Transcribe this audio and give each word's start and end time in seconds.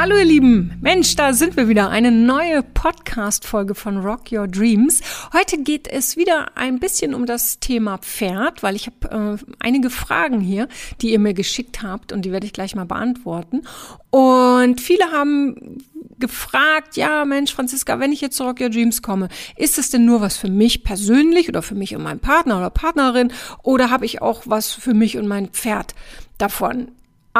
Hallo 0.00 0.16
ihr 0.16 0.24
Lieben, 0.24 0.78
Mensch, 0.80 1.16
da 1.16 1.32
sind 1.32 1.56
wir 1.56 1.66
wieder. 1.66 1.90
Eine 1.90 2.12
neue 2.12 2.62
Podcast-Folge 2.62 3.74
von 3.74 3.96
Rock 3.96 4.30
Your 4.30 4.46
Dreams. 4.46 5.00
Heute 5.32 5.60
geht 5.60 5.88
es 5.88 6.16
wieder 6.16 6.56
ein 6.56 6.78
bisschen 6.78 7.14
um 7.14 7.26
das 7.26 7.58
Thema 7.58 7.98
Pferd, 7.98 8.62
weil 8.62 8.76
ich 8.76 8.86
habe 8.86 9.38
äh, 9.40 9.44
einige 9.58 9.90
Fragen 9.90 10.38
hier, 10.38 10.68
die 11.00 11.10
ihr 11.10 11.18
mir 11.18 11.34
geschickt 11.34 11.82
habt 11.82 12.12
und 12.12 12.24
die 12.24 12.30
werde 12.30 12.46
ich 12.46 12.52
gleich 12.52 12.76
mal 12.76 12.86
beantworten. 12.86 13.62
Und 14.10 14.80
viele 14.80 15.10
haben 15.10 15.82
gefragt, 16.20 16.96
ja 16.96 17.24
Mensch, 17.24 17.52
Franziska, 17.52 17.98
wenn 17.98 18.12
ich 18.12 18.20
jetzt 18.20 18.36
zu 18.36 18.44
Rock 18.44 18.60
Your 18.60 18.70
Dreams 18.70 19.02
komme, 19.02 19.28
ist 19.56 19.78
es 19.78 19.90
denn 19.90 20.04
nur 20.04 20.20
was 20.20 20.36
für 20.36 20.48
mich 20.48 20.84
persönlich 20.84 21.48
oder 21.48 21.60
für 21.60 21.74
mich 21.74 21.96
und 21.96 22.04
meinen 22.04 22.20
Partner 22.20 22.58
oder 22.58 22.70
Partnerin 22.70 23.32
oder 23.64 23.90
habe 23.90 24.06
ich 24.06 24.22
auch 24.22 24.42
was 24.44 24.70
für 24.70 24.94
mich 24.94 25.18
und 25.18 25.26
mein 25.26 25.48
Pferd 25.48 25.96
davon? 26.38 26.92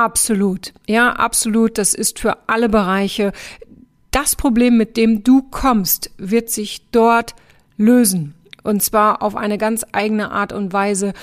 Absolut. 0.05 0.73
Ja, 0.87 1.13
absolut. 1.13 1.77
Das 1.77 1.93
ist 1.93 2.21
für 2.21 2.49
alle 2.49 2.69
Bereiche. 2.69 3.33
Das 4.13 4.37
Problem, 4.37 4.77
mit 4.77 4.97
dem 4.97 5.25
du 5.25 5.43
kommst, 5.43 6.13
wird 6.19 6.51
sich 6.51 6.83
dort 6.93 7.35
lösen. 7.77 8.35
Und 8.63 8.81
zwar 8.81 9.23
auf 9.23 9.35
eine 9.35 9.59
ganz 9.59 9.85
eigene 9.91 10.31
Art 10.31 10.53
und 10.53 10.73
Weise, 10.73 11.15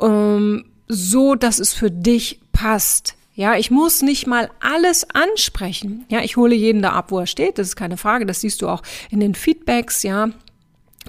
ähm, 0.00 0.64
so 0.88 1.34
dass 1.34 1.58
es 1.58 1.74
für 1.74 1.90
dich 1.90 2.40
passt. 2.52 3.16
Ja, 3.34 3.56
ich 3.56 3.70
muss 3.70 4.00
nicht 4.00 4.26
mal 4.26 4.50
alles 4.60 5.06
ansprechen. 5.12 6.06
Ja, 6.08 6.20
ich 6.20 6.38
hole 6.38 6.54
jeden 6.54 6.80
da 6.80 6.92
ab, 6.92 7.10
wo 7.10 7.18
er 7.18 7.26
steht. 7.26 7.58
Das 7.58 7.68
ist 7.68 7.76
keine 7.76 7.98
Frage. 7.98 8.24
Das 8.24 8.40
siehst 8.40 8.62
du 8.62 8.68
auch 8.68 8.82
in 9.10 9.20
den 9.20 9.34
Feedbacks. 9.34 10.02
Ja, 10.02 10.30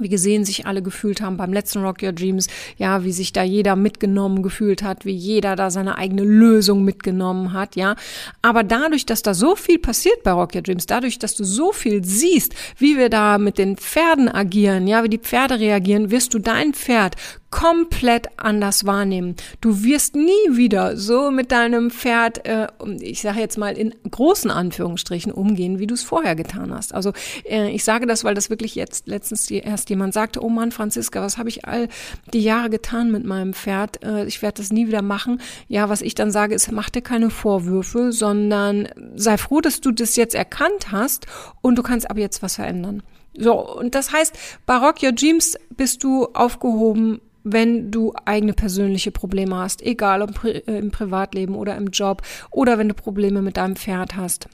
wie 0.02 0.10
gesehen 0.10 0.46
sich 0.46 0.66
alle 0.66 0.82
gefühlt 0.82 1.22
haben 1.22 1.38
beim 1.38 1.54
letzten 1.54 1.84
Rock 1.84 2.04
Your 2.04 2.14
Dreams, 2.14 2.48
ja, 2.78 3.04
wie 3.04 3.12
sich 3.12 3.34
da 3.34 3.44
jeder 3.44 3.76
mitgenommen 3.76 4.44
gefühlt 4.44 4.84
hat, 4.84 5.06
wie 5.06 5.12
jeder 5.12 5.56
da 5.56 5.70
seine 5.70 5.98
eigene 5.98 6.24
Lösung 6.24 6.84
mitgenommen 6.84 7.54
hat, 7.54 7.76
ja. 7.76 7.96
Aber 8.42 8.64
dadurch, 8.64 9.06
dass 9.06 9.22
da 9.22 9.34
so 9.34 9.56
viel 9.56 9.80
passiert 9.80 10.24
bei 10.24 10.32
Rock 10.32 10.56
Your 10.56 10.62
Dreams, 10.62 10.86
dadurch, 10.86 11.20
dass 11.20 11.36
du 11.36 11.44
so 11.44 11.72
viel 11.72 12.04
siehst, 12.04 12.54
wie 12.78 12.98
wir 12.98 13.10
da 13.10 13.38
mit 13.38 13.58
den 13.58 13.78
Pferden 13.78 14.30
agieren, 14.30 14.88
ja, 14.88 15.04
wie 15.04 15.10
die 15.10 15.18
Pferde 15.18 15.60
reagieren, 15.60 16.12
wirst 16.12 16.34
du 16.34 16.40
dein 16.40 16.74
Pferd 16.74 17.16
komplett 17.54 18.30
anders 18.38 18.84
wahrnehmen. 18.84 19.36
Du 19.62 19.84
wirst 19.84 20.16
nie 20.16 20.32
wieder 20.50 20.98
so 20.98 21.30
mit 21.30 21.52
deinem 21.52 21.92
Pferd, 21.92 22.48
äh, 22.48 22.66
ich 23.00 23.22
sage 23.22 23.40
jetzt 23.40 23.60
mal 23.60 23.78
in 23.78 23.94
großen 24.10 24.50
Anführungsstrichen, 24.50 25.32
umgehen, 25.32 25.78
wie 25.78 25.86
du 25.86 25.94
es 25.94 26.02
vorher 26.02 26.36
getan 26.36 26.74
hast. 26.74 26.96
Also 26.96 27.14
äh, 27.46 27.70
ich 27.70 27.84
sage 27.84 28.08
das, 28.08 28.24
weil 28.24 28.34
das 28.34 28.50
wirklich 28.50 28.74
jetzt 28.74 29.08
letztens 29.08 29.52
erst 29.52 29.92
jemand 29.92 30.16
sagte, 30.16 30.44
oh 30.44 30.50
Mann, 30.50 30.72
Franziska, 30.72 31.22
was 31.22 31.38
habe 31.38 31.48
ich 31.48 31.64
all 31.66 31.90
die 32.34 32.42
Jahre 32.42 32.72
getan 32.72 33.12
mit 33.12 33.24
meinem 33.24 33.54
Pferd? 33.54 34.04
Äh, 34.04 34.26
ich 34.26 34.42
werde 34.42 34.58
das 34.60 34.72
nie 34.72 34.88
wieder 34.88 35.04
machen. 35.04 35.40
Ja, 35.68 35.90
was 35.90 36.02
ich 36.02 36.16
dann 36.16 36.32
sage, 36.32 36.56
ist, 36.56 36.72
mach 36.72 36.90
dir 36.90 37.04
keine 37.04 37.30
Vorwürfe, 37.30 38.12
sondern 38.12 38.90
sei 39.14 39.38
froh, 39.38 39.62
dass 39.62 39.80
du 39.80 39.92
das 39.92 40.16
jetzt 40.16 40.34
erkannt 40.34 40.92
hast 40.92 41.28
und 41.62 41.76
du 41.78 41.84
kannst 41.84 42.10
ab 42.10 42.18
jetzt 42.18 42.42
was 42.42 42.56
verändern. 42.56 43.04
So, 43.38 43.54
und 43.78 43.94
das 43.94 44.12
heißt, 44.12 44.36
bei 44.66 44.76
Rock 44.78 45.04
Your 45.04 45.12
Dreams 45.12 45.56
bist 45.70 46.04
du 46.04 46.26
aufgehoben 46.34 47.22
wenn 47.44 47.92
du 47.92 48.14
eigene 48.26 48.54
persönliche 48.54 49.12
Probleme 49.12 49.58
hast, 49.58 49.82
egal 49.82 50.22
ob 50.22 50.44
äh, 50.44 50.60
im 50.66 50.92
Privatleben 50.92 51.56
oder 51.56 51.76
im 51.76 51.88
Job 51.88 52.22
oder 52.52 52.78
wenn 52.78 52.90
du 52.90 52.94
Probleme 52.94 53.42
mit 53.42 53.58
deinem 53.58 53.76
Pferd 53.76 54.16
hast. 54.16 54.48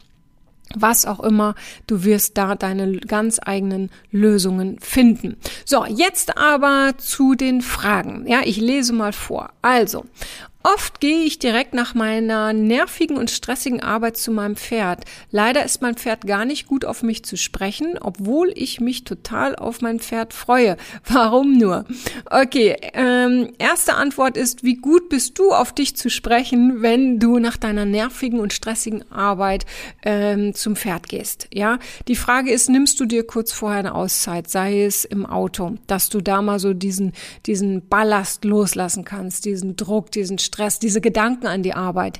Was 0.76 1.06
auch 1.06 1.20
immer, 1.20 1.56
du 1.88 2.04
wirst 2.04 2.38
da 2.38 2.54
deine 2.54 2.98
ganz 3.00 3.40
eigenen 3.44 3.90
Lösungen 4.12 4.78
finden. 4.80 5.38
So, 5.66 5.84
jetzt 5.86 6.38
aber 6.38 6.94
zu 6.98 7.34
den 7.34 7.62
Fragen. 7.62 8.28
Ja, 8.28 8.42
ich 8.44 8.58
lese 8.58 8.94
mal 8.94 9.12
vor. 9.12 9.50
Also, 9.64 10.06
Oft 10.62 11.00
gehe 11.00 11.24
ich 11.24 11.40
direkt 11.40 11.74
nach 11.74 11.96
meiner 11.96 12.52
nervigen 12.52 13.16
und 13.16 13.32
stressigen 13.32 13.82
Arbeit 13.82 14.18
zu 14.18 14.30
meinem 14.30 14.58
Pferd. 14.58 15.06
Leider 15.32 15.64
ist 15.64 15.82
mein 15.82 15.96
Pferd 15.96 16.28
gar 16.28 16.44
nicht 16.44 16.68
gut 16.68 16.84
auf 16.84 17.02
mich 17.02 17.24
zu 17.24 17.38
sprechen, 17.38 17.98
obwohl 17.98 18.52
ich 18.54 18.82
mich 18.82 19.06
total 19.06 19.56
auf 19.56 19.80
mein 19.80 20.02
Pferd 20.02 20.34
freue. 20.34 20.76
Warum 21.08 21.58
nur? 21.58 21.86
Okay, 22.30 22.76
ähm, 22.94 23.54
erste 23.58 23.94
Antwort 23.94 24.36
ist, 24.36 24.62
wie 24.66 24.76
gut 24.76 25.08
bist 25.08 25.40
du 25.40 25.54
auf 25.54 25.72
dich 25.72 25.96
zu 25.96 26.10
sprechen, 26.10 26.82
wenn 26.82 27.20
du 27.20 27.40
nach 27.40 27.56
deiner 27.56 27.86
nervigen 27.86 28.42
und 28.42 28.52
stressigen 28.52 29.10
Arbeit 29.10 29.66
ähm, 30.04 30.54
zum 30.56 30.76
Pferd 30.76 31.08
gehst? 31.08 31.48
Ja, 31.54 31.80
die 32.10 32.18
Frage 32.18 32.52
ist, 32.52 32.70
nimmst 32.70 33.00
du 33.00 33.06
dir 33.06 33.26
kurz 33.26 33.54
vorher 33.54 33.80
eine 33.80 33.96
Auszeit, 33.96 34.50
sei 34.50 34.84
es 34.84 35.06
im 35.06 35.26
Auto, 35.26 35.76
dass 35.88 36.10
du 36.10 36.20
da 36.20 36.42
mal 36.42 36.60
so 36.60 36.74
diesen, 36.74 37.14
diesen 37.46 37.88
Ballast 37.88 38.44
loslassen 38.44 39.06
kannst, 39.06 39.46
diesen 39.46 39.78
Druck, 39.78 40.12
diesen 40.12 40.38
Stress, 40.50 40.80
diese 40.80 41.02
Gedanken 41.02 41.48
an 41.48 41.64
die 41.64 41.74
Arbeit. 41.74 42.20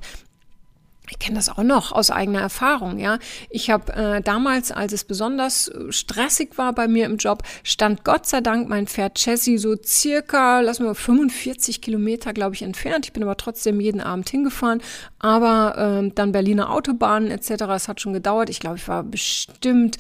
Ich 1.12 1.18
kenne 1.18 1.38
das 1.38 1.50
auch 1.50 1.64
noch 1.64 1.92
aus 1.92 2.12
eigener 2.12 2.42
Erfahrung, 2.42 3.00
ja. 3.00 3.18
Ich 3.50 3.72
habe 3.72 3.92
äh, 3.94 4.22
damals, 4.22 4.72
als 4.72 4.94
es 4.94 5.04
besonders 5.04 5.68
äh, 5.68 5.92
stressig 5.92 6.58
war 6.58 6.74
bei 6.74 6.88
mir 6.88 7.08
im 7.08 7.18
Job, 7.18 7.42
stand 7.64 8.04
Gott 8.04 8.28
sei 8.28 8.42
Dank 8.42 8.70
mein 8.70 8.86
Pferd 8.86 9.16
Chessie 9.16 9.58
so 9.58 9.76
circa, 9.84 10.60
lassen 10.60 10.86
wir 10.86 10.94
45 10.94 11.82
Kilometer, 11.82 12.32
glaube 12.32 12.54
ich, 12.54 12.62
entfernt. 12.62 13.08
Ich 13.08 13.14
bin 13.14 13.24
aber 13.24 13.38
trotzdem 13.38 13.80
jeden 13.80 14.02
Abend 14.02 14.30
hingefahren. 14.30 14.82
Aber 15.18 16.04
äh, 16.04 16.12
dann 16.14 16.32
Berliner 16.32 16.70
Autobahnen 16.70 17.32
etc. 17.32 17.64
Es 17.76 17.88
hat 17.88 18.00
schon 18.02 18.14
gedauert. 18.14 18.52
Ich 18.52 18.60
glaube, 18.60 18.78
ich 18.78 18.88
war 18.88 19.04
bestimmt 19.04 19.98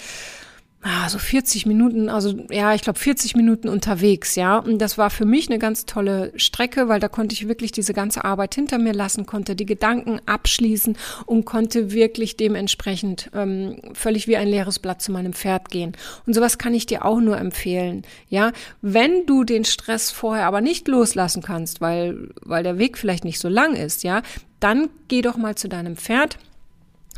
ah, 0.81 1.09
so 1.09 1.19
40 1.19 1.65
Minuten, 1.65 2.07
also 2.09 2.33
ja, 2.49 2.73
ich 2.73 2.81
glaube 2.81 2.97
40 2.97 3.35
Minuten 3.35 3.67
unterwegs, 3.67 4.35
ja. 4.35 4.57
Und 4.57 4.79
das 4.79 4.97
war 4.97 5.09
für 5.09 5.25
mich 5.25 5.49
eine 5.49 5.59
ganz 5.59 5.85
tolle 5.85 6.31
Strecke, 6.35 6.87
weil 6.87 6.99
da 6.99 7.09
konnte 7.09 7.33
ich 7.33 7.47
wirklich 7.47 7.71
diese 7.71 7.93
ganze 7.93 8.23
Arbeit 8.23 8.55
hinter 8.55 8.77
mir 8.77 8.93
lassen, 8.93 9.25
konnte 9.25 9.55
die 9.55 9.65
Gedanken 9.65 10.21
abschließen 10.25 10.97
und 11.25 11.45
konnte 11.45 11.91
wirklich 11.91 12.37
dementsprechend 12.37 13.29
ähm, 13.33 13.77
völlig 13.93 14.27
wie 14.27 14.37
ein 14.37 14.47
leeres 14.47 14.79
Blatt 14.79 15.01
zu 15.01 15.11
meinem 15.11 15.33
Pferd 15.33 15.69
gehen. 15.69 15.93
Und 16.25 16.33
sowas 16.33 16.57
kann 16.57 16.73
ich 16.73 16.85
dir 16.85 17.03
auch 17.03 17.19
nur 17.19 17.37
empfehlen, 17.37 18.03
ja. 18.29 18.51
Wenn 18.81 19.25
du 19.25 19.43
den 19.43 19.65
Stress 19.65 20.11
vorher 20.11 20.45
aber 20.45 20.61
nicht 20.61 20.87
loslassen 20.87 21.41
kannst, 21.41 21.81
weil, 21.81 22.29
weil 22.41 22.63
der 22.63 22.77
Weg 22.77 22.97
vielleicht 22.97 23.25
nicht 23.25 23.39
so 23.39 23.49
lang 23.49 23.75
ist, 23.75 24.03
ja, 24.03 24.21
dann 24.61 24.89
geh 25.07 25.21
doch 25.21 25.37
mal 25.37 25.55
zu 25.55 25.67
deinem 25.67 25.97
Pferd 25.97 26.37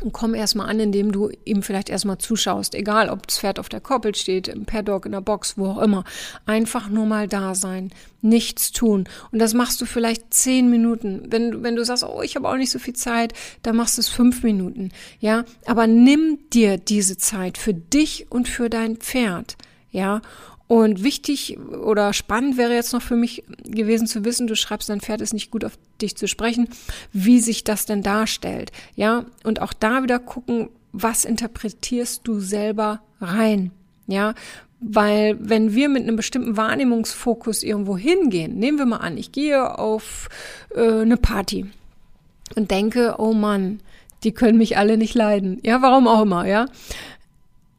und 0.02 0.12
komm 0.12 0.34
erstmal 0.34 0.68
an, 0.68 0.80
indem 0.80 1.12
du 1.12 1.30
ihm 1.44 1.62
vielleicht 1.62 1.88
erstmal 1.88 2.18
zuschaust, 2.18 2.74
egal 2.74 3.08
ob 3.08 3.26
das 3.26 3.38
Pferd 3.38 3.58
auf 3.58 3.68
der 3.68 3.80
Koppel 3.80 4.14
steht, 4.14 4.48
im 4.48 4.64
Paddock, 4.64 5.06
in 5.06 5.12
der 5.12 5.20
Box, 5.20 5.56
wo 5.56 5.66
auch 5.66 5.82
immer. 5.82 6.04
Einfach 6.46 6.88
nur 6.88 7.06
mal 7.06 7.28
da 7.28 7.54
sein, 7.54 7.90
nichts 8.20 8.72
tun. 8.72 9.08
Und 9.30 9.38
das 9.38 9.54
machst 9.54 9.80
du 9.80 9.86
vielleicht 9.86 10.32
zehn 10.34 10.70
Minuten. 10.70 11.24
Wenn, 11.28 11.62
wenn 11.62 11.76
du 11.76 11.84
sagst, 11.84 12.04
oh, 12.04 12.22
ich 12.22 12.36
habe 12.36 12.48
auch 12.48 12.56
nicht 12.56 12.70
so 12.70 12.78
viel 12.78 12.94
Zeit, 12.94 13.32
dann 13.62 13.76
machst 13.76 13.96
du 13.98 14.00
es 14.00 14.08
fünf 14.08 14.42
Minuten. 14.42 14.90
Ja, 15.20 15.44
aber 15.66 15.86
nimm 15.86 16.38
dir 16.52 16.78
diese 16.78 17.16
Zeit 17.16 17.58
für 17.58 17.74
dich 17.74 18.26
und 18.30 18.48
für 18.48 18.70
dein 18.70 18.96
Pferd. 18.96 19.56
Ja, 19.90 20.22
und 20.72 21.04
wichtig 21.04 21.58
oder 21.58 22.14
spannend 22.14 22.56
wäre 22.56 22.72
jetzt 22.72 22.94
noch 22.94 23.02
für 23.02 23.14
mich 23.14 23.44
gewesen 23.62 24.06
zu 24.06 24.24
wissen, 24.24 24.46
du 24.46 24.56
schreibst, 24.56 24.88
dein 24.88 25.02
Pferd 25.02 25.20
ist 25.20 25.34
nicht 25.34 25.50
gut 25.50 25.66
auf 25.66 25.78
dich 26.00 26.16
zu 26.16 26.26
sprechen, 26.26 26.66
wie 27.12 27.40
sich 27.40 27.62
das 27.62 27.84
denn 27.84 28.02
darstellt. 28.02 28.72
Ja, 28.96 29.26
und 29.44 29.60
auch 29.60 29.74
da 29.74 30.02
wieder 30.02 30.18
gucken, 30.18 30.70
was 30.92 31.26
interpretierst 31.26 32.22
du 32.24 32.40
selber 32.40 33.02
rein. 33.20 33.70
Ja, 34.06 34.32
weil 34.80 35.36
wenn 35.40 35.74
wir 35.74 35.90
mit 35.90 36.04
einem 36.04 36.16
bestimmten 36.16 36.56
Wahrnehmungsfokus 36.56 37.64
irgendwo 37.64 37.98
hingehen, 37.98 38.58
nehmen 38.58 38.78
wir 38.78 38.86
mal 38.86 38.96
an, 38.96 39.18
ich 39.18 39.30
gehe 39.30 39.78
auf 39.78 40.30
äh, 40.74 41.02
eine 41.02 41.18
Party 41.18 41.66
und 42.56 42.70
denke, 42.70 43.16
oh 43.18 43.34
Mann, 43.34 43.80
die 44.24 44.32
können 44.32 44.56
mich 44.56 44.78
alle 44.78 44.96
nicht 44.96 45.14
leiden. 45.14 45.60
Ja, 45.62 45.82
warum 45.82 46.08
auch 46.08 46.22
immer, 46.22 46.46
ja. 46.46 46.64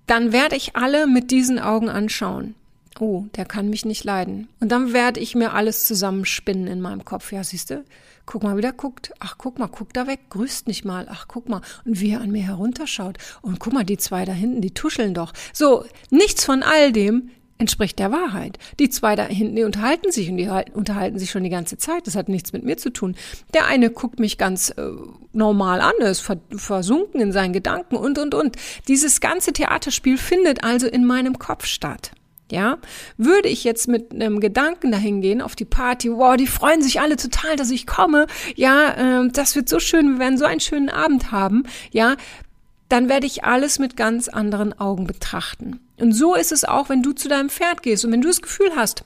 Dann 0.06 0.32
werde 0.32 0.56
ich 0.56 0.76
alle 0.76 1.08
mit 1.08 1.32
diesen 1.32 1.58
Augen 1.58 1.90
anschauen 1.90 2.54
oh, 3.00 3.26
der 3.36 3.46
kann 3.46 3.70
mich 3.70 3.86
nicht 3.86 4.04
leiden. 4.04 4.48
Und 4.60 4.72
dann 4.72 4.94
werde 4.94 5.20
ich 5.20 5.36
mir 5.36 5.54
alles 5.54 5.86
zusammenspinnen 5.88 6.68
in 6.68 6.82
meinem 6.82 7.06
Kopf. 7.06 7.32
Ja, 7.32 7.44
siehst 7.44 7.70
du, 7.70 7.84
guck 8.26 8.44
mal, 8.44 8.58
wie 8.58 8.62
der 8.62 8.74
guckt. 8.74 9.14
Ach, 9.20 9.36
guck 9.38 9.60
mal, 9.60 9.68
guck 9.68 9.94
da 9.94 10.08
weg, 10.08 10.30
grüßt 10.30 10.68
nicht 10.68 10.86
mal. 10.86 11.08
Ach, 11.10 11.28
guck 11.28 11.50
mal. 11.50 11.62
Und 11.86 12.00
wie 12.00 12.12
er 12.12 12.22
an 12.22 12.32
mir 12.32 12.44
herunterschaut. 12.44 13.18
Und 13.42 13.60
guck 13.60 13.74
mal, 13.74 13.84
die 13.84 13.98
zwei 13.98 14.26
da 14.26 14.34
hinten, 14.34 14.62
die 14.62 14.74
tuscheln 14.74 15.14
doch. 15.14 15.34
So, 15.54 15.86
nichts 16.10 16.46
von 16.46 16.64
all 16.64 16.92
dem 16.92 17.30
entspricht 17.58 18.00
der 18.00 18.12
Wahrheit. 18.12 18.58
Die 18.80 18.90
zwei 18.90 19.16
da 19.16 19.26
hinten, 19.26 19.56
die 19.56 19.64
unterhalten 19.64 20.12
sich 20.12 20.30
und 20.30 20.38
die 20.38 20.50
unterhalten 20.74 21.20
sich 21.20 21.32
schon 21.32 21.44
die 21.44 21.50
ganze 21.50 21.78
Zeit. 21.78 22.08
Das 22.08 22.16
hat 22.16 22.28
nichts 22.28 22.52
mit 22.52 22.64
mir 22.64 22.78
zu 22.78 22.90
tun. 22.90 23.16
Der 23.54 23.68
eine 23.68 23.90
guckt 23.90 24.20
mich 24.20 24.38
ganz 24.38 24.70
äh, 24.72 24.90
normal 25.32 25.80
an, 25.80 25.94
ist 26.02 26.28
versunken 26.56 27.22
in 27.22 27.32
seinen 27.32 27.54
Gedanken 27.54 27.96
und, 27.96 28.18
und, 28.18 28.36
und. 28.36 28.58
Dieses 28.88 29.22
ganze 29.22 29.54
Theaterspiel 29.54 30.18
findet 30.18 30.64
also 30.64 30.88
in 30.88 31.06
meinem 31.06 31.40
Kopf 31.40 31.66
statt. 31.66 32.12
Ja, 32.52 32.78
würde 33.18 33.48
ich 33.48 33.64
jetzt 33.64 33.88
mit 33.88 34.14
einem 34.14 34.40
Gedanken 34.40 34.92
dahin 34.92 35.22
gehen 35.22 35.42
auf 35.42 35.56
die 35.56 35.66
Party, 35.66 36.12
wow, 36.12 36.36
die 36.36 36.46
freuen 36.46 36.84
sich 36.84 37.00
alle 37.00 37.16
total, 37.16 37.56
dass 37.56 37.72
ich 37.72 37.88
komme, 37.88 38.28
ja, 38.56 39.22
äh, 39.24 39.30
das 39.32 39.56
wird 39.56 39.70
so 39.70 39.80
schön, 39.80 40.14
wir 40.14 40.20
werden 40.20 40.38
so 40.38 40.46
einen 40.46 40.60
schönen 40.60 40.90
Abend 40.90 41.32
haben, 41.32 41.64
ja, 41.92 42.16
dann 42.90 43.10
werde 43.10 43.26
ich 43.26 43.44
alles 43.44 43.80
mit 43.80 43.96
ganz 43.96 44.28
anderen 44.28 44.78
Augen 44.80 45.08
betrachten. 45.08 45.80
Und 45.98 46.12
so 46.12 46.36
ist 46.36 46.52
es 46.52 46.64
auch, 46.64 46.90
wenn 46.90 47.02
du 47.02 47.14
zu 47.14 47.28
deinem 47.28 47.50
Pferd 47.50 47.82
gehst 47.82 48.06
und 48.06 48.12
wenn 48.12 48.22
du 48.22 48.28
das 48.28 48.42
Gefühl 48.42 48.72
hast, 48.76 49.04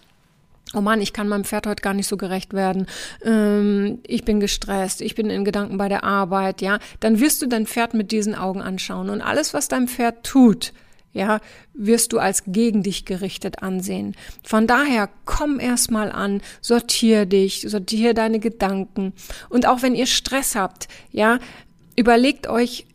oh 0.74 0.81
Mann, 0.81 1.01
ich 1.01 1.13
kann 1.13 1.30
meinem 1.30 1.45
Pferd 1.45 1.68
heute 1.68 1.81
gar 1.81 1.94
nicht 1.94 2.07
so 2.07 2.18
gerecht 2.18 2.54
werden, 2.54 2.88
ähm, 3.24 4.00
ich 4.06 4.25
bin 4.25 4.39
gestresst, 4.39 5.01
ich 5.01 5.16
bin 5.16 5.30
in 5.30 5.45
Gedanken 5.45 5.78
bei 5.78 5.88
der 5.88 6.04
Arbeit, 6.04 6.62
ja, 6.62 6.80
dann 7.00 7.19
wirst 7.19 7.42
du 7.42 7.48
dein 7.48 7.68
Pferd 7.68 7.94
mit 7.94 8.12
diesen 8.12 8.36
Augen 8.36 8.62
anschauen 8.62 9.10
und 9.10 9.22
alles, 9.22 9.54
was 9.54 9.68
dein 9.68 9.88
Pferd 9.88 10.25
tut, 10.25 10.74
ja, 11.17 11.39
wirst 11.73 12.13
du 12.13 12.19
als 12.19 12.43
gegen 12.45 12.83
dich 12.83 13.05
gerichtet 13.05 13.61
ansehen. 13.63 14.15
Von 14.43 14.67
daher 14.67 15.09
komm 15.25 15.59
erstmal 15.59 16.11
an, 16.11 16.41
sortier 16.61 17.25
dich, 17.25 17.65
sortier 17.67 18.13
deine 18.13 18.39
Gedanken 18.39 19.13
und 19.49 19.67
auch 19.67 19.81
wenn 19.81 19.95
ihr 19.95 20.07
Stress 20.07 20.55
habt, 20.55 20.87
ja, 21.11 21.39
überlegt 21.95 22.47
euch, 22.47 22.85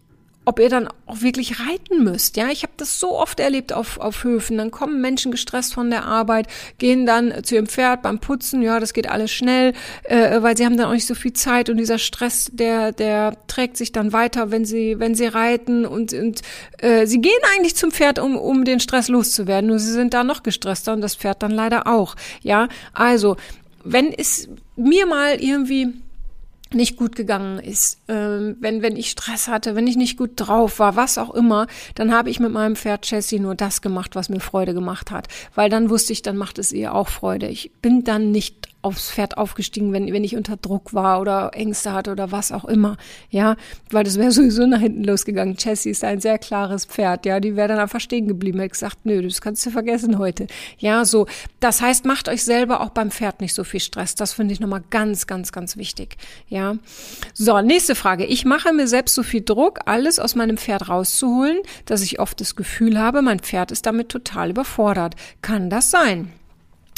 ob 0.44 0.59
ihr 0.59 0.69
dann 0.69 0.89
auch 1.06 1.23
wirklich 1.23 1.61
reiten 1.61 2.03
müsst. 2.03 2.37
Ja, 2.37 2.49
ich 2.49 2.62
habe 2.65 2.73
das 2.77 2.99
so 2.99 3.17
oft 3.19 3.39
erlebt 3.39 3.73
auf, 3.73 3.99
auf 3.99 4.25
Höfen. 4.25 4.59
Dann 4.59 4.71
kommen 4.71 5.00
Menschen 5.00 5.31
gestresst 5.31 5.75
von 5.75 5.91
der 5.91 6.05
Arbeit, 6.05 6.49
gehen 6.79 7.06
dann 7.06 7.44
zu 7.44 7.55
ihrem 7.55 7.67
Pferd 7.67 8.03
beim 8.03 8.19
Putzen. 8.19 8.61
Ja, 8.61 8.81
das 8.81 8.93
geht 8.93 9.09
alles 9.09 9.31
schnell, 9.31 9.73
äh, 10.05 10.43
weil 10.43 10.56
sie 10.56 10.65
haben 10.65 10.77
dann 10.77 10.89
auch 10.89 10.94
nicht 10.94 11.06
so 11.06 11.15
viel 11.15 11.33
Zeit 11.33 11.71
und 11.71 11.77
dieser 11.77 11.99
Stress, 11.99 12.50
der, 12.53 12.93
der 12.93 13.37
trägt 13.47 13.77
sich 13.77 13.93
dann 13.93 14.12
weiter, 14.12 14.50
wenn 14.50 14.65
sie, 14.65 14.99
wenn 14.99 15.15
sie 15.15 15.27
reiten 15.27 15.87
und, 15.87 16.12
und 16.12 16.43
äh, 16.79 17.06
sie 17.06 17.21
gehen 17.21 17.33
eigentlich 17.55 17.77
zum 17.77 17.93
Pferd, 17.93 18.19
um, 18.19 18.37
um 18.37 18.65
den 18.65 18.81
Stress 18.81 19.09
loszuwerden. 19.09 19.69
Nur 19.69 19.79
sie 19.79 19.93
sind 19.93 20.12
da 20.12 20.25
noch 20.25 20.43
gestresster 20.43 20.93
und 20.93 21.03
das 21.03 21.15
Pferd 21.15 21.43
dann 21.43 21.53
leider 21.53 21.87
auch. 21.87 22.17
Ja, 22.43 22.69
also 22.93 23.37
wenn 23.85 24.12
es 24.12 24.49
mir 24.77 25.06
mal 25.06 25.41
irgendwie 25.41 25.89
nicht 26.74 26.96
gut 26.96 27.16
gegangen 27.16 27.58
ist, 27.58 27.98
ähm, 28.08 28.56
wenn, 28.60 28.82
wenn 28.82 28.96
ich 28.96 29.10
Stress 29.10 29.48
hatte, 29.48 29.74
wenn 29.74 29.86
ich 29.86 29.96
nicht 29.96 30.16
gut 30.16 30.32
drauf 30.36 30.78
war, 30.78 30.96
was 30.96 31.19
auch 31.19 31.34
immer, 31.34 31.66
dann 31.94 32.12
habe 32.12 32.30
ich 32.30 32.40
mit 32.40 32.52
meinem 32.52 32.76
Pferd 32.76 33.10
Jessie 33.10 33.38
nur 33.38 33.54
das 33.54 33.82
gemacht, 33.82 34.14
was 34.14 34.28
mir 34.28 34.40
Freude 34.40 34.74
gemacht 34.74 35.10
hat. 35.10 35.28
Weil 35.54 35.70
dann 35.70 35.90
wusste 35.90 36.12
ich, 36.12 36.22
dann 36.22 36.36
macht 36.36 36.58
es 36.58 36.72
ihr 36.72 36.94
auch 36.94 37.08
Freude. 37.08 37.48
Ich 37.48 37.72
bin 37.80 38.04
dann 38.04 38.30
nicht 38.30 38.71
aufs 38.82 39.11
Pferd 39.11 39.38
aufgestiegen, 39.38 39.93
wenn, 39.93 40.12
wenn 40.12 40.25
ich 40.25 40.37
unter 40.37 40.56
Druck 40.56 40.93
war 40.93 41.20
oder 41.20 41.52
Ängste 41.55 41.93
hatte 41.93 42.11
oder 42.11 42.32
was 42.32 42.52
auch 42.52 42.64
immer. 42.64 42.96
Ja, 43.31 43.56
weil 43.90 44.05
das 44.05 44.19
wäre 44.19 44.31
sowieso 44.32 44.67
nach 44.67 44.81
hinten 44.81 45.05
losgegangen. 45.05 45.56
Jessie 45.58 45.90
ist 45.90 46.05
ein 46.05 46.20
sehr 46.20 46.38
klares 46.38 46.84
Pferd. 46.84 47.25
Ja, 47.25 47.40
die 47.40 47.56
wäre 47.56 47.69
dann 47.69 47.79
einfach 47.79 48.00
stehen 48.00 48.26
geblieben. 48.26 48.58
Hätte 48.58 48.70
gesagt, 48.70 48.99
nö, 49.05 49.23
das 49.23 49.40
kannst 49.40 49.64
du 49.64 49.70
vergessen 49.70 50.19
heute. 50.19 50.49
Ja, 50.79 51.05
so. 51.05 51.26
Das 51.61 51.81
heißt, 51.81 52.05
macht 52.05 52.29
euch 52.29 52.43
selber 52.44 52.81
auch 52.81 52.90
beim 52.90 53.11
Pferd 53.11 53.40
nicht 53.40 53.55
so 53.55 53.64
viel 53.64 53.81
Stress. 53.81 54.14
Das 54.17 54.32
finde 54.32 54.52
ich 54.52 54.61
nochmal 54.61 54.82
ganz, 54.90 55.26
ganz, 55.26 55.52
ganz 55.52 55.76
wichtig. 55.76 56.17
Ja. 56.49 56.76
So, 57.34 57.61
nächste 57.61 57.94
Frage. 57.94 58.26
Ich 58.26 58.44
mache 58.44 58.73
mir 58.73 58.88
selbst 58.88 59.14
so 59.14 59.23
viel 59.23 59.43
Druck, 59.43 59.81
alles 59.87 60.19
aus 60.19 60.34
meinem 60.34 60.56
Pferd 60.56 60.88
rauszuholen, 60.88 61.58
dass 61.87 62.02
ich 62.02 62.19
oft 62.19 62.40
das 62.40 62.56
Gefühl 62.56 62.99
habe, 62.99 63.23
mein 63.23 63.38
Pferd 63.38 63.70
ist 63.70 63.87
damit 63.87 64.08
total 64.08 64.50
überfordert. 64.50 65.14
Kann 65.40 65.70
das 65.70 65.90
sein? 65.90 66.32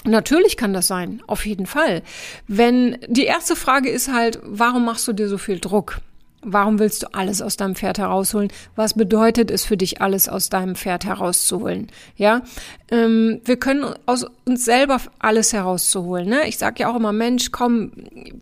Natürlich 0.07 0.57
kann 0.57 0.75
das 0.75 0.87
sein, 0.87 1.23
auf 1.27 1.47
jeden 1.47 1.67
Fall. 1.67 2.03
Wenn 2.47 2.99
die 3.09 3.25
erste 3.25 3.57
Frage 3.57 3.89
ist 3.89 4.13
halt, 4.13 4.39
warum 4.43 4.85
machst 4.85 5.09
du 5.09 5.13
dir 5.15 5.29
so 5.29 5.39
viel 5.39 5.59
Druck? 5.59 6.01
Warum 6.45 6.79
willst 6.79 7.03
du 7.03 7.15
alles 7.15 7.43
aus 7.43 7.57
deinem 7.57 7.75
Pferd 7.75 7.99
herausholen? 7.99 8.49
Was 8.77 8.95
bedeutet 8.95 9.51
es 9.51 9.65
für 9.65 9.77
dich, 9.77 10.01
alles 10.01 10.29
aus 10.29 10.51
deinem 10.51 10.77
Pferd 10.77 11.05
herauszuholen? 11.05 11.89
Ja, 12.17 12.43
ähm, 12.91 13.41
wir 13.45 13.57
können 13.57 13.85
aus 14.07 14.27
uns 14.45 14.65
selber 14.65 15.01
alles 15.19 15.53
herauszuholen. 15.53 16.29
Ne? 16.29 16.47
Ich 16.49 16.59
sage 16.59 16.81
ja 16.81 16.91
auch 16.91 16.97
immer, 16.97 17.13
Mensch, 17.13 17.51
komm, 17.51 17.93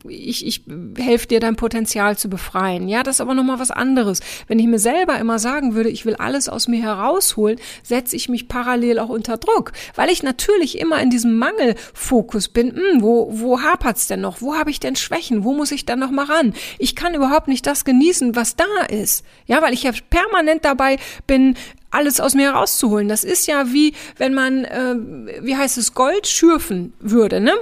ich, 0.09 0.47
ich 0.47 0.65
helfe 0.99 1.29
dir, 1.29 1.41
dein 1.41 1.57
Potenzial 1.57 2.19
zu 2.19 2.29
befreien. 2.29 2.89
Ja, 2.89 3.03
das 3.03 3.17
ist 3.17 3.21
aber 3.21 3.35
nochmal 3.35 3.61
was 3.61 3.71
anderes. 3.71 4.21
Wenn 4.49 4.59
ich 4.59 4.67
mir 4.67 4.79
selber 4.79 5.19
immer 5.19 5.39
sagen 5.39 5.75
würde, 5.75 5.89
ich 5.91 6.05
will 6.05 6.17
alles 6.17 6.49
aus 6.49 6.69
mir 6.69 6.83
herausholen, 6.83 7.59
setze 7.83 8.17
ich 8.17 8.29
mich 8.29 8.49
parallel 8.49 8.99
auch 8.99 9.09
unter 9.09 9.37
Druck, 9.37 9.73
weil 9.95 10.11
ich 10.11 10.23
natürlich 10.23 10.79
immer 10.79 11.01
in 11.01 11.11
diesem 11.11 11.39
Mangelfokus 11.39 12.49
bin. 12.49 12.75
Hm, 12.75 13.03
wo, 13.03 13.29
wo 13.33 13.61
hapert's 13.61 14.09
denn 14.09 14.21
noch? 14.21 14.43
Wo 14.43 14.55
habe 14.55 14.71
ich 14.71 14.81
denn 14.81 14.97
Schwächen? 14.97 15.45
Wo 15.45 15.55
muss 15.55 15.71
ich 15.71 15.87
dann 15.87 16.01
noch 16.01 16.11
mal 16.11 16.27
ran? 16.27 16.53
Ich 16.79 16.97
kann 16.97 17.15
überhaupt 17.15 17.49
nicht 17.49 17.67
das 17.67 17.85
genießen, 17.93 18.35
was 18.35 18.57
da 18.57 18.65
ist. 18.89 19.25
Ja, 19.47 19.63
weil 19.63 19.75
ich 19.75 19.83
ja 19.83 19.93
permanent 20.11 20.65
dabei 20.65 20.97
bin, 21.27 21.57
alles 21.91 22.21
aus 22.21 22.35
mir 22.35 22.53
herauszuholen. 22.53 23.09
Das 23.09 23.23
ist 23.23 23.47
ja 23.47 23.73
wie, 23.73 23.95
wenn 24.17 24.35
man, 24.35 24.65
äh, 24.65 24.95
wie 25.43 25.57
heißt 25.57 25.79
es, 25.79 25.95
Gold 25.95 26.27
schürfen 26.27 26.95
würde, 27.01 27.41
ne? 27.41 27.53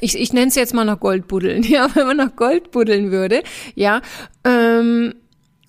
Ich, 0.00 0.18
ich 0.18 0.32
nenne 0.32 0.48
es 0.48 0.56
jetzt 0.56 0.74
mal 0.74 0.84
noch 0.84 0.98
Goldbuddeln, 1.00 1.62
ja, 1.68 1.88
wenn 1.94 2.06
man 2.06 2.16
noch 2.16 2.36
Gold 2.36 2.72
buddeln 2.72 3.10
würde, 3.10 3.42
ja, 3.74 4.02
ähm, 4.44 5.14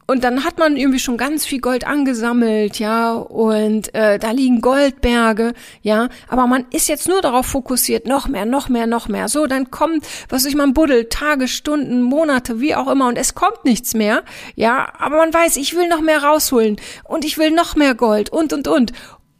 und 0.07 0.23
dann 0.23 0.43
hat 0.43 0.57
man 0.57 0.77
irgendwie 0.77 0.99
schon 0.99 1.17
ganz 1.17 1.45
viel 1.45 1.59
Gold 1.59 1.85
angesammelt, 1.87 2.79
ja, 2.79 3.13
und 3.13 3.93
äh, 3.95 4.19
da 4.19 4.31
liegen 4.31 4.61
Goldberge, 4.61 5.53
ja, 5.81 6.09
aber 6.27 6.47
man 6.47 6.65
ist 6.71 6.87
jetzt 6.87 7.07
nur 7.07 7.21
darauf 7.21 7.47
fokussiert, 7.47 8.05
noch 8.07 8.27
mehr, 8.27 8.45
noch 8.45 8.69
mehr, 8.69 8.87
noch 8.87 9.07
mehr. 9.07 9.29
So, 9.29 9.47
dann 9.47 9.71
kommt, 9.71 10.05
was 10.29 10.45
ich 10.45 10.55
man 10.55 10.73
buddelt, 10.73 11.11
Tage, 11.11 11.47
Stunden, 11.47 12.01
Monate, 12.01 12.59
wie 12.59 12.75
auch 12.75 12.87
immer, 12.87 13.07
und 13.07 13.17
es 13.17 13.35
kommt 13.35 13.65
nichts 13.65 13.93
mehr, 13.93 14.23
ja, 14.55 14.87
aber 14.99 15.17
man 15.17 15.33
weiß, 15.33 15.57
ich 15.57 15.75
will 15.75 15.87
noch 15.87 16.01
mehr 16.01 16.23
rausholen 16.23 16.77
und 17.03 17.25
ich 17.25 17.37
will 17.37 17.51
noch 17.51 17.75
mehr 17.75 17.95
Gold 17.95 18.29
und 18.29 18.53
und 18.53 18.67
und. 18.67 18.91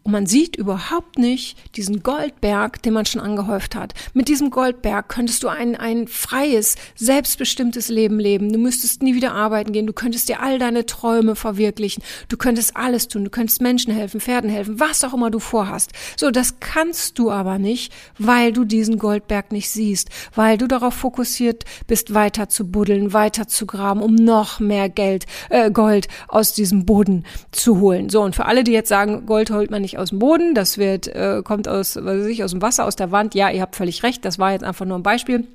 Und 0.06 0.12
man 0.12 0.28
sieht 0.28 0.56
überhaupt 0.56 1.18
nicht 1.18 1.58
diesen 1.76 2.04
Goldberg, 2.04 2.80
den 2.84 2.94
man 2.94 3.08
schon 3.08 3.22
angehäuft 3.22 3.74
hat. 3.74 3.96
Mit 4.14 4.28
diesem 4.28 4.52
Goldberg 4.52 5.10
könntest 5.10 5.42
du 5.42 5.48
ein, 5.48 5.76
ein 5.76 6.08
freies, 6.08 6.76
selbstbestimmtes 6.94 7.90
Leben 7.90 8.20
leben. 8.20 8.54
Du 8.54 8.60
müsstest 8.60 9.02
nie 9.02 9.16
wieder 9.16 9.34
arbeiten 9.34 9.72
gehen. 9.72 9.88
Du 9.88 9.94
könntest 9.94 10.30
dir 10.30 10.44
all 10.44 10.60
deine 10.60 10.86
Träume 10.86 11.36
verwirklichen. 11.36 12.04
Du 12.30 12.38
könntest 12.38 12.78
alles 12.78 13.08
tun. 13.08 13.24
Du 13.24 13.32
könntest 13.32 13.64
Menschen 13.64 13.96
helfen, 13.96 14.22
Pferden 14.22 14.48
helfen, 14.48 14.80
was 14.80 15.04
auch 15.04 15.16
immer 15.16 15.32
du 15.32 15.40
vorhast. 15.40 15.92
So, 16.18 16.30
das 16.30 16.60
kannst 16.60 17.18
du 17.18 17.32
aber 17.32 17.58
nicht, 17.58 17.92
weil 18.20 18.54
du 18.54 18.64
diesen 18.64 19.00
Goldberg 19.00 19.52
nicht 19.52 19.72
siehst, 19.72 20.10
weil 20.36 20.60
du 20.60 20.68
darauf 20.68 20.94
fokussiert 20.94 21.64
bist, 21.88 22.14
weiter 22.14 22.48
zu 22.48 22.70
buddeln, 22.70 23.12
weiter 23.12 23.48
zu 23.48 23.66
graben, 23.66 24.04
um 24.04 24.14
noch 24.14 24.60
mehr 24.60 24.88
Geld, 24.88 25.26
äh, 25.50 25.72
Gold 25.72 26.10
aus 26.28 26.54
diesem 26.54 26.86
Boden 26.86 27.26
zu 27.50 27.80
holen. 27.80 28.12
So, 28.12 28.22
und 28.22 28.36
für 28.36 28.46
alle, 28.46 28.64
die 28.64 28.72
jetzt 28.72 28.90
sagen, 28.90 29.26
Gold 29.26 29.50
holt 29.50 29.72
man 29.72 29.82
nicht 29.82 29.95
aus 29.98 30.10
dem 30.10 30.20
Boden, 30.20 30.56
das 30.56 30.78
wird, 30.78 31.08
äh, 31.08 31.42
kommt 31.44 31.68
aus, 31.68 31.96
was 31.96 32.04
weiß 32.06 32.26
ich, 32.28 32.44
aus 32.44 32.52
dem 32.52 32.62
Wasser, 32.62 32.86
aus 32.86 32.96
der 32.96 33.12
Wand. 33.12 33.36
Ja, 33.36 33.50
ihr 33.50 33.62
habt 33.62 33.76
völlig 33.76 34.04
recht, 34.04 34.26
das 34.26 34.40
war 34.40 34.52
jetzt 34.52 34.64
einfach 34.64 34.86
nur 34.86 34.98
ein 34.98 35.04
Beispiel. 35.04 35.46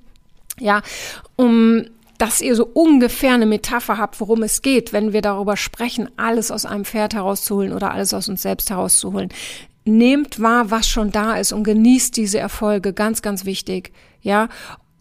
Ja, 0.58 0.82
um 1.36 1.86
dass 2.20 2.42
ihr 2.42 2.54
so 2.54 2.66
ungefähr 2.66 3.32
eine 3.32 3.46
Metapher 3.46 3.96
habt, 3.96 4.20
worum 4.20 4.42
es 4.42 4.60
geht, 4.60 4.92
wenn 4.92 5.14
wir 5.14 5.22
darüber 5.22 5.56
sprechen, 5.56 6.10
alles 6.18 6.50
aus 6.50 6.66
einem 6.66 6.84
Pferd 6.84 7.14
herauszuholen 7.14 7.72
oder 7.72 7.92
alles 7.92 8.12
aus 8.12 8.28
uns 8.28 8.42
selbst 8.42 8.68
herauszuholen. 8.68 9.30
Nehmt 9.86 10.38
wahr, 10.38 10.70
was 10.70 10.86
schon 10.86 11.12
da 11.12 11.36
ist 11.36 11.52
und 11.52 11.64
genießt 11.64 12.14
diese 12.14 12.38
Erfolge, 12.38 12.92
ganz, 12.92 13.22
ganz 13.22 13.46
wichtig, 13.46 13.92
ja. 14.20 14.50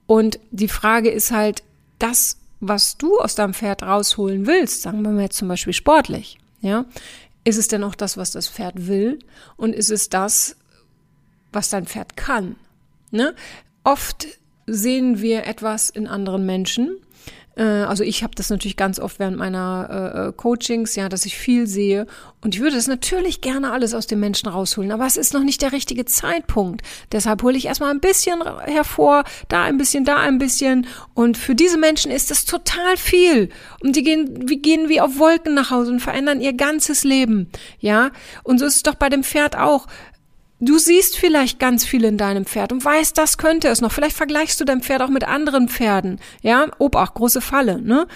Und 0.08 0.40
die 0.52 0.70
Frage 0.70 1.10
ist 1.10 1.32
halt, 1.32 1.62
das, 2.00 2.38
was 2.62 2.98
du 2.98 3.20
aus 3.20 3.36
deinem 3.36 3.54
Pferd 3.54 3.84
rausholen 3.84 4.48
willst, 4.48 4.84
sagen 4.84 5.02
wir 5.02 5.12
mal 5.12 5.24
jetzt 5.24 5.38
zum 5.38 5.50
Beispiel 5.50 5.74
sportlich, 5.74 6.38
ja, 6.62 6.86
ist 7.50 7.58
es 7.58 7.68
denn 7.68 7.84
auch 7.84 7.96
das, 7.96 8.16
was 8.16 8.32
das 8.32 8.48
Pferd 8.48 8.88
will? 8.88 9.20
Und 9.58 9.74
ist 9.74 9.92
es 9.92 10.10
das, 10.10 10.56
was 11.52 11.70
dein 11.70 11.86
Pferd 11.86 12.16
kann? 12.16 12.56
Ne? 13.12 13.36
Oft 13.84 14.28
sehen 14.68 15.20
wir 15.20 15.46
etwas 15.46 15.90
in 15.90 16.08
anderen 16.08 16.46
Menschen, 16.46 16.98
also 17.64 18.04
ich 18.04 18.24
habe 18.24 18.34
das 18.36 18.50
natürlich 18.50 18.78
ganz 18.78 19.00
oft 19.00 19.20
während 19.20 19.38
meiner 19.38 19.90
äh, 20.16 20.28
äh, 20.28 20.32
Coachings, 20.32 20.96
ja, 20.96 21.10
dass 21.10 21.26
ich 21.26 21.38
viel 21.38 21.68
sehe 21.68 22.08
und 22.42 22.56
ich 22.56 22.62
würde 22.62 22.78
es 22.78 22.88
natürlich 22.88 23.42
gerne 23.42 23.72
alles 23.72 23.94
aus 23.94 24.08
den 24.08 24.20
Menschen 24.20 24.48
rausholen, 24.48 24.92
aber 24.92 25.06
es 25.06 25.18
ist 25.18 25.34
noch 25.34 25.44
nicht 25.44 25.62
der 25.62 25.74
richtige 25.74 26.06
Zeitpunkt. 26.06 26.82
Deshalb 27.12 27.44
hole 27.44 27.58
ich 27.58 27.66
erstmal 27.66 27.92
ein 27.92 28.00
bisschen 28.00 28.42
hervor, 28.66 29.24
da 29.50 29.64
ein 29.64 29.78
bisschen, 29.78 30.06
da 30.06 30.18
ein 30.18 30.38
bisschen 30.38 30.88
und 31.14 31.38
für 31.38 31.56
diese 31.56 31.78
Menschen 31.78 32.12
ist 32.12 32.32
das 32.32 32.46
total 32.46 32.96
viel 32.96 33.50
und 33.82 33.96
die 33.96 34.04
gehen, 34.04 34.48
wie 34.48 34.62
gehen 34.62 34.88
wie 34.88 35.02
auf 35.02 35.20
Wolken 35.20 35.54
nach 35.54 35.72
Hause 35.72 35.92
und 35.92 36.00
verändern 36.00 36.42
ihr 36.42 36.54
ganzes 36.54 37.04
Leben, 37.04 37.50
ja? 37.80 38.12
Und 38.44 38.60
so 38.60 38.66
ist 38.66 38.78
es 38.78 38.84
doch 38.84 38.96
bei 38.96 39.10
dem 39.10 39.24
Pferd 39.24 39.58
auch. 39.58 39.88
Du 40.62 40.78
siehst 40.78 41.18
vielleicht 41.18 41.60
ganz 41.60 41.86
viel 41.86 42.04
in 42.04 42.18
deinem 42.18 42.46
Pferd 42.46 42.74
und 42.74 42.84
weißt, 42.84 43.18
das 43.18 43.38
könnte 43.38 43.70
es 43.70 43.80
noch. 43.80 43.92
Vielleicht 43.92 44.18
vergleichst 44.18 44.60
du 44.60 44.66
dein 44.66 44.82
Pferd 44.82 45.02
auch 45.02 45.10
mit 45.10 45.24
anderen 45.24 45.70
Pferden. 45.70 46.20
Ja, 46.42 46.68
Obacht, 46.80 47.14
große 47.14 47.40
Falle, 47.40 47.82
ne? 47.82 48.08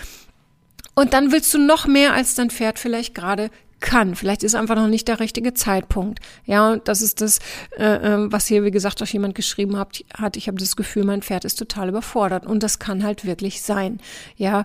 Und 0.96 1.14
dann 1.14 1.32
willst 1.32 1.54
du 1.54 1.58
noch 1.58 1.88
mehr, 1.88 2.14
als 2.14 2.36
dein 2.36 2.50
Pferd 2.50 2.80
vielleicht 2.80 3.16
gerade 3.16 3.50
kann. 3.80 4.16
Vielleicht 4.16 4.44
ist 4.44 4.56
einfach 4.56 4.76
noch 4.76 4.88
nicht 4.88 5.08
der 5.08 5.20
richtige 5.20 5.54
Zeitpunkt. 5.54 6.20
Ja, 6.46 6.72
und 6.72 6.88
das 6.88 7.02
ist 7.02 7.22
das, 7.22 7.40
äh, 7.78 7.84
äh 7.96 8.32
was 8.32 8.48
hier, 8.48 8.64
wie 8.64 8.72
gesagt, 8.72 9.02
auch 9.02 9.08
jemand 9.08 9.36
geschrieben 9.36 9.78
hat. 9.78 10.04
hat 10.14 10.38
ich 10.38 10.48
habe 10.48 10.58
das 10.58 10.76
Gefühl, 10.76 11.04
mein 11.04 11.22
Pferd 11.22 11.46
ist 11.46 11.60
total 11.60 11.90
überfordert. 11.90 12.46
Und 12.46 12.64
das 12.64 12.80
kann 12.80 13.04
halt 13.04 13.26
wirklich 13.26 13.62
sein. 13.62 14.00
Ja, 14.36 14.64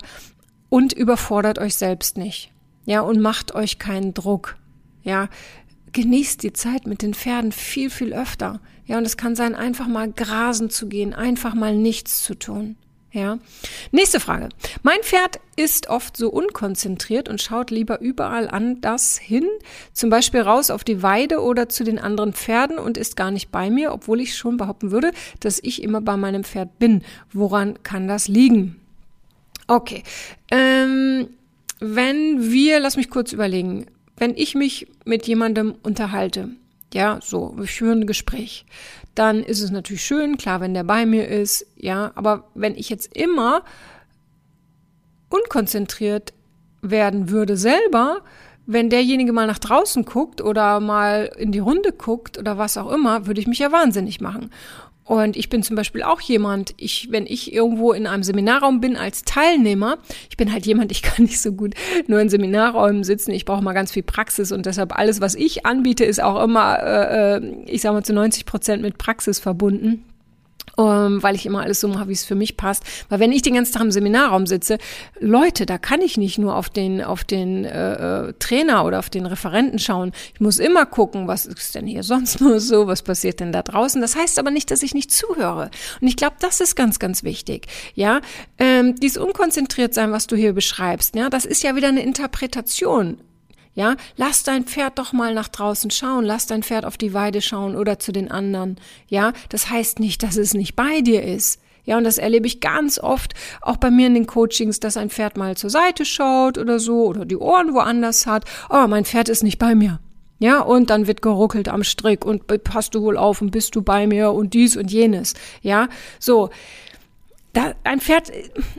und 0.69 0.93
überfordert 0.93 1.59
euch 1.59 1.75
selbst 1.75 2.17
nicht. 2.17 2.51
Ja, 2.85 3.01
und 3.01 3.21
macht 3.21 3.55
euch 3.55 3.79
keinen 3.79 4.13
Druck. 4.13 4.57
Ja, 5.03 5.29
genießt 5.93 6.43
die 6.43 6.53
Zeit 6.53 6.87
mit 6.87 7.01
den 7.01 7.13
Pferden 7.13 7.51
viel, 7.51 7.89
viel 7.89 8.13
öfter. 8.13 8.59
Ja, 8.85 8.97
und 8.97 9.05
es 9.05 9.17
kann 9.17 9.35
sein, 9.35 9.55
einfach 9.55 9.87
mal 9.87 10.11
grasen 10.11 10.69
zu 10.69 10.87
gehen, 10.87 11.13
einfach 11.13 11.53
mal 11.53 11.75
nichts 11.75 12.23
zu 12.23 12.35
tun. 12.35 12.75
Ja. 13.11 13.39
Nächste 13.91 14.19
Frage. 14.19 14.49
Mein 14.83 15.01
Pferd 15.01 15.39
ist 15.55 15.89
oft 15.89 16.15
so 16.15 16.29
unkonzentriert 16.29 17.27
und 17.27 17.41
schaut 17.41 17.71
lieber 17.71 18.01
überall 18.01 18.47
anders 18.47 19.17
hin, 19.17 19.47
zum 19.93 20.11
Beispiel 20.11 20.41
raus 20.41 20.69
auf 20.69 20.83
die 20.83 21.01
Weide 21.01 21.41
oder 21.41 21.69
zu 21.69 21.83
den 21.83 21.97
anderen 21.97 22.33
Pferden 22.33 22.77
und 22.77 22.97
ist 22.97 23.15
gar 23.15 23.31
nicht 23.31 23.51
bei 23.51 23.71
mir, 23.71 23.93
obwohl 23.93 24.21
ich 24.21 24.35
schon 24.35 24.57
behaupten 24.57 24.91
würde, 24.91 25.11
dass 25.39 25.59
ich 25.61 25.81
immer 25.81 26.01
bei 26.01 26.17
meinem 26.17 26.43
Pferd 26.43 26.77
bin. 26.77 27.03
Woran 27.33 27.81
kann 27.81 28.07
das 28.07 28.27
liegen? 28.27 28.79
Okay. 29.65 30.03
Ähm, 30.51 31.29
wenn 31.79 32.51
wir, 32.51 32.79
lass 32.79 32.97
mich 32.97 33.09
kurz 33.09 33.31
überlegen, 33.33 33.87
wenn 34.19 34.35
ich 34.35 34.53
mich 34.53 34.87
mit 35.05 35.27
jemandem 35.27 35.75
unterhalte, 35.81 36.49
ja, 36.93 37.19
so, 37.21 37.53
wir 37.55 37.67
führen 37.67 38.01
ein 38.01 38.07
Gespräch, 38.07 38.65
dann 39.15 39.43
ist 39.43 39.61
es 39.61 39.71
natürlich 39.71 40.03
schön, 40.03 40.37
klar, 40.37 40.61
wenn 40.61 40.73
der 40.73 40.83
bei 40.83 41.05
mir 41.05 41.27
ist, 41.27 41.65
ja, 41.75 42.11
aber 42.15 42.45
wenn 42.55 42.75
ich 42.75 42.89
jetzt 42.89 43.15
immer 43.15 43.63
unkonzentriert 45.29 46.33
werden 46.81 47.29
würde 47.29 47.57
selber, 47.57 48.21
wenn 48.65 48.89
derjenige 48.89 49.33
mal 49.33 49.47
nach 49.47 49.59
draußen 49.59 50.05
guckt 50.05 50.41
oder 50.41 50.79
mal 50.79 51.31
in 51.37 51.51
die 51.51 51.59
Runde 51.59 51.91
guckt 51.91 52.37
oder 52.37 52.57
was 52.57 52.77
auch 52.77 52.91
immer, 52.91 53.25
würde 53.25 53.41
ich 53.41 53.47
mich 53.47 53.59
ja 53.59 53.71
wahnsinnig 53.71 54.21
machen. 54.21 54.51
Und 55.09 55.35
ich 55.35 55.49
bin 55.49 55.63
zum 55.63 55.75
Beispiel 55.75 56.03
auch 56.03 56.21
jemand, 56.21 56.75
ich, 56.77 57.07
wenn 57.09 57.25
ich 57.25 57.51
irgendwo 57.51 57.93
in 57.93 58.05
einem 58.05 58.21
Seminarraum 58.21 58.79
bin 58.79 58.95
als 58.95 59.23
Teilnehmer, 59.23 59.97
ich 60.29 60.37
bin 60.37 60.53
halt 60.53 60.67
jemand, 60.67 60.91
ich 60.91 61.01
kann 61.01 61.25
nicht 61.25 61.41
so 61.41 61.51
gut 61.51 61.73
nur 62.05 62.21
in 62.21 62.29
Seminarräumen 62.29 63.03
sitzen, 63.03 63.31
ich 63.31 63.43
brauche 63.43 63.63
mal 63.63 63.73
ganz 63.73 63.91
viel 63.91 64.03
Praxis 64.03 64.51
und 64.51 64.67
deshalb 64.67 64.95
alles, 64.95 65.19
was 65.19 65.33
ich 65.33 65.65
anbiete, 65.65 66.05
ist 66.05 66.21
auch 66.21 66.43
immer, 66.43 66.77
äh, 66.83 67.37
äh 67.37 67.55
ich 67.65 67.81
sage 67.81 67.95
mal, 67.95 68.03
zu 68.03 68.13
90 68.13 68.45
Prozent 68.45 68.83
mit 68.83 68.99
Praxis 68.99 69.39
verbunden 69.39 70.05
ähm, 70.79 71.21
weil 71.21 71.35
ich 71.35 71.45
immer 71.45 71.61
alles 71.61 71.81
so 71.81 71.87
mache, 71.87 72.07
wie 72.07 72.13
es 72.13 72.23
für 72.23 72.35
mich 72.35 72.57
passt. 72.57 72.83
Weil 73.09 73.19
wenn 73.19 73.31
ich 73.31 73.41
den 73.41 73.55
ganzen 73.55 73.73
Tag 73.73 73.81
im 73.81 73.91
Seminarraum 73.91 74.47
sitze, 74.47 74.77
Leute, 75.19 75.65
da 75.65 75.77
kann 75.77 76.01
ich 76.01 76.17
nicht 76.17 76.37
nur 76.37 76.55
auf 76.55 76.69
den 76.69 77.03
auf 77.03 77.23
den 77.23 77.65
äh, 77.65 78.27
äh, 78.29 78.33
Trainer 78.39 78.85
oder 78.85 78.99
auf 78.99 79.09
den 79.09 79.25
Referenten 79.25 79.79
schauen. 79.79 80.13
Ich 80.33 80.39
muss 80.39 80.59
immer 80.59 80.85
gucken, 80.85 81.27
was 81.27 81.45
ist 81.45 81.75
denn 81.75 81.85
hier 81.85 82.03
sonst 82.03 82.39
nur 82.41 82.59
so, 82.59 82.87
was 82.87 83.03
passiert 83.03 83.39
denn 83.39 83.51
da 83.51 83.61
draußen. 83.61 84.01
Das 84.01 84.15
heißt 84.15 84.39
aber 84.39 84.51
nicht, 84.51 84.71
dass 84.71 84.83
ich 84.83 84.93
nicht 84.93 85.11
zuhöre. 85.11 85.69
Und 86.01 86.07
ich 86.07 86.15
glaube, 86.15 86.37
das 86.39 86.61
ist 86.61 86.75
ganz, 86.75 86.99
ganz 86.99 87.23
wichtig. 87.23 87.67
Ja, 87.95 88.21
ähm, 88.57 88.95
dieses 88.95 89.17
unkonzentriert 89.17 89.93
sein, 89.93 90.11
was 90.11 90.27
du 90.27 90.35
hier 90.35 90.53
beschreibst, 90.53 91.15
ja, 91.15 91.29
das 91.29 91.45
ist 91.45 91.63
ja 91.63 91.75
wieder 91.75 91.89
eine 91.89 92.03
Interpretation. 92.03 93.17
Ja, 93.75 93.95
lass 94.17 94.43
dein 94.43 94.65
Pferd 94.65 94.99
doch 94.99 95.13
mal 95.13 95.33
nach 95.33 95.47
draußen 95.47 95.91
schauen, 95.91 96.25
lass 96.25 96.47
dein 96.47 96.63
Pferd 96.63 96.85
auf 96.85 96.97
die 96.97 97.13
Weide 97.13 97.41
schauen 97.41 97.75
oder 97.75 97.99
zu 97.99 98.11
den 98.11 98.29
anderen. 98.29 98.77
Ja, 99.07 99.33
das 99.49 99.69
heißt 99.69 99.99
nicht, 99.99 100.23
dass 100.23 100.37
es 100.37 100.53
nicht 100.53 100.75
bei 100.75 101.01
dir 101.01 101.23
ist. 101.23 101.61
Ja, 101.85 101.97
und 101.97 102.03
das 102.03 102.17
erlebe 102.17 102.45
ich 102.45 102.59
ganz 102.59 102.99
oft, 102.99 103.33
auch 103.61 103.77
bei 103.77 103.89
mir 103.89 104.07
in 104.07 104.13
den 104.13 104.27
Coachings, 104.27 104.79
dass 104.79 104.97
ein 104.97 105.09
Pferd 105.09 105.37
mal 105.37 105.57
zur 105.57 105.69
Seite 105.69 106.05
schaut 106.05 106.57
oder 106.57 106.79
so 106.79 107.05
oder 107.05 107.25
die 107.25 107.37
Ohren 107.37 107.73
woanders 107.73 108.27
hat. 108.27 108.45
Oh, 108.69 108.85
mein 108.87 109.05
Pferd 109.05 109.29
ist 109.29 109.43
nicht 109.43 109.57
bei 109.59 109.75
mir. 109.75 109.99
Ja, 110.39 110.61
und 110.61 110.89
dann 110.89 111.07
wird 111.07 111.21
geruckelt 111.21 111.67
am 111.67 111.83
Strick 111.83 112.25
und 112.25 112.47
passt 112.63 112.95
du 112.95 113.01
wohl 113.01 113.17
auf 113.17 113.41
und 113.41 113.51
bist 113.51 113.75
du 113.75 113.81
bei 113.81 114.07
mir 114.07 114.31
und 114.31 114.53
dies 114.53 114.77
und 114.77 114.91
jenes. 114.91 115.33
Ja, 115.61 115.89
so. 116.19 116.49
Da, 117.53 117.73
ein 117.83 117.99
Pferd, 117.99 118.31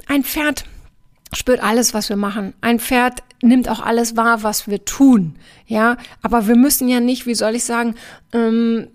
ein 0.07 0.23
Pferd 0.23 0.65
spürt 1.33 1.63
alles, 1.63 1.95
was 1.95 2.09
wir 2.09 2.17
machen. 2.17 2.55
Ein 2.61 2.81
Pferd 2.81 3.23
nimmt 3.43 3.69
auch 3.69 3.81
alles 3.81 4.17
wahr, 4.17 4.43
was 4.43 4.69
wir 4.69 4.85
tun. 4.85 5.37
Ja, 5.67 5.97
aber 6.23 6.47
wir 6.47 6.57
müssen 6.57 6.89
ja 6.89 7.01
nicht, 7.01 7.27
wie 7.27 7.35
soll 7.35 7.55
ich 7.55 7.65
sagen, 7.65 7.95
ähm, 8.33 8.89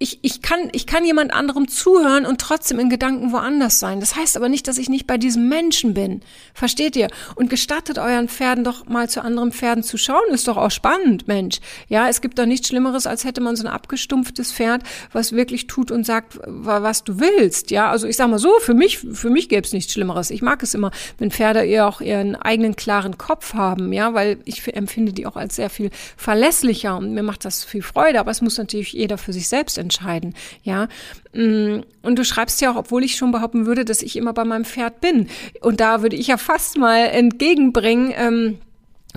ich, 0.00 0.20
ich, 0.22 0.42
kann, 0.42 0.68
ich 0.72 0.86
kann 0.86 1.04
jemand 1.04 1.32
anderem 1.32 1.66
zuhören 1.66 2.24
und 2.24 2.40
trotzdem 2.40 2.78
in 2.78 2.88
Gedanken 2.88 3.32
woanders 3.32 3.80
sein. 3.80 3.98
Das 3.98 4.14
heißt 4.14 4.36
aber 4.36 4.48
nicht, 4.48 4.68
dass 4.68 4.78
ich 4.78 4.88
nicht 4.88 5.08
bei 5.08 5.18
diesem 5.18 5.48
Menschen 5.48 5.92
bin. 5.92 6.22
Versteht 6.54 6.94
ihr? 6.94 7.08
Und 7.34 7.50
gestattet 7.50 7.98
euren 7.98 8.28
Pferden 8.28 8.62
doch 8.62 8.86
mal 8.86 9.08
zu 9.08 9.22
anderen 9.22 9.50
Pferden 9.50 9.82
zu 9.82 9.98
schauen. 9.98 10.22
Ist 10.30 10.46
doch 10.46 10.56
auch 10.56 10.70
spannend, 10.70 11.26
Mensch. 11.26 11.58
Ja, 11.88 12.08
es 12.08 12.20
gibt 12.20 12.38
doch 12.38 12.46
nichts 12.46 12.68
Schlimmeres, 12.68 13.08
als 13.08 13.24
hätte 13.24 13.40
man 13.40 13.56
so 13.56 13.64
ein 13.64 13.72
abgestumpftes 13.72 14.52
Pferd, 14.52 14.82
was 15.12 15.32
wirklich 15.32 15.66
tut 15.66 15.90
und 15.90 16.06
sagt, 16.06 16.38
was 16.46 17.02
du 17.02 17.18
willst. 17.18 17.72
Ja, 17.72 17.90
also 17.90 18.06
ich 18.06 18.16
sag 18.16 18.30
mal 18.30 18.38
so, 18.38 18.52
für 18.60 18.74
mich, 18.74 18.98
für 18.98 19.30
mich 19.30 19.48
gäbe 19.48 19.66
es 19.66 19.72
nichts 19.72 19.92
Schlimmeres. 19.92 20.30
Ich 20.30 20.42
mag 20.42 20.62
es 20.62 20.74
immer, 20.74 20.92
wenn 21.18 21.32
Pferde 21.32 21.64
eher 21.64 21.88
auch 21.88 22.00
ihren 22.00 22.36
eigenen 22.36 22.76
klaren 22.76 23.18
Kopf 23.18 23.54
haben. 23.54 23.92
Ja, 23.92 24.14
weil 24.14 24.38
ich 24.44 24.72
empfinde 24.76 25.12
die 25.12 25.26
auch 25.26 25.36
als 25.36 25.56
sehr 25.56 25.70
viel 25.70 25.90
verlässlicher 26.16 26.96
und 26.96 27.14
mir 27.14 27.24
macht 27.24 27.44
das 27.44 27.64
viel 27.64 27.82
Freude. 27.82 28.20
Aber 28.20 28.30
es 28.30 28.42
muss 28.42 28.58
natürlich 28.58 28.92
jeder 28.92 29.18
für 29.18 29.32
sich 29.32 29.48
selbst 29.48 29.76
entscheiden 29.76 29.87
entscheiden, 29.88 30.34
ja. 30.62 30.88
Mm, 31.32 31.80
und 32.02 32.18
du 32.18 32.24
schreibst 32.24 32.60
ja 32.60 32.70
auch, 32.70 32.76
obwohl 32.76 33.04
ich 33.04 33.16
schon 33.16 33.32
behaupten 33.32 33.64
würde, 33.64 33.84
dass 33.84 34.02
ich 34.02 34.16
immer 34.16 34.34
bei 34.34 34.44
meinem 34.44 34.66
Pferd 34.66 35.00
bin. 35.00 35.28
Und 35.62 35.80
da 35.80 36.02
würde 36.02 36.16
ich 36.16 36.26
ja 36.26 36.36
fast 36.36 36.76
mal 36.76 37.06
entgegenbringen, 37.06 38.12
ähm, 38.14 38.58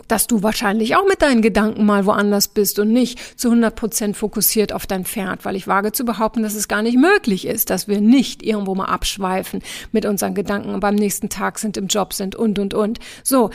dass 0.07 0.27
du 0.27 0.41
wahrscheinlich 0.41 0.95
auch 0.95 1.05
mit 1.05 1.21
deinen 1.21 1.41
Gedanken 1.41 1.85
mal 1.85 2.05
woanders 2.05 2.47
bist 2.47 2.79
und 2.79 2.91
nicht 2.91 3.39
zu 3.39 3.49
100 3.49 3.75
Prozent 3.75 4.17
fokussiert 4.17 4.71
auf 4.73 4.87
dein 4.87 5.03
Pferd, 5.03 5.43
weil 5.43 5.55
ich 5.55 5.67
wage 5.67 5.91
zu 5.91 6.05
behaupten, 6.05 6.43
dass 6.43 6.55
es 6.55 6.67
gar 6.67 6.81
nicht 6.81 6.97
möglich 6.97 7.45
ist, 7.45 7.69
dass 7.69 7.87
wir 7.87 7.99
nicht 7.99 8.41
irgendwo 8.43 8.73
mal 8.73 8.85
abschweifen 8.85 9.61
mit 9.91 10.05
unseren 10.05 10.33
Gedanken 10.33 10.73
und 10.73 10.79
beim 10.79 10.95
nächsten 10.95 11.29
Tag 11.29 11.59
sind 11.59 11.77
im 11.77 11.87
Job 11.87 12.13
sind 12.13 12.35
und, 12.35 12.57
und, 12.57 12.73
und. 12.73 12.99
So, 13.23 13.49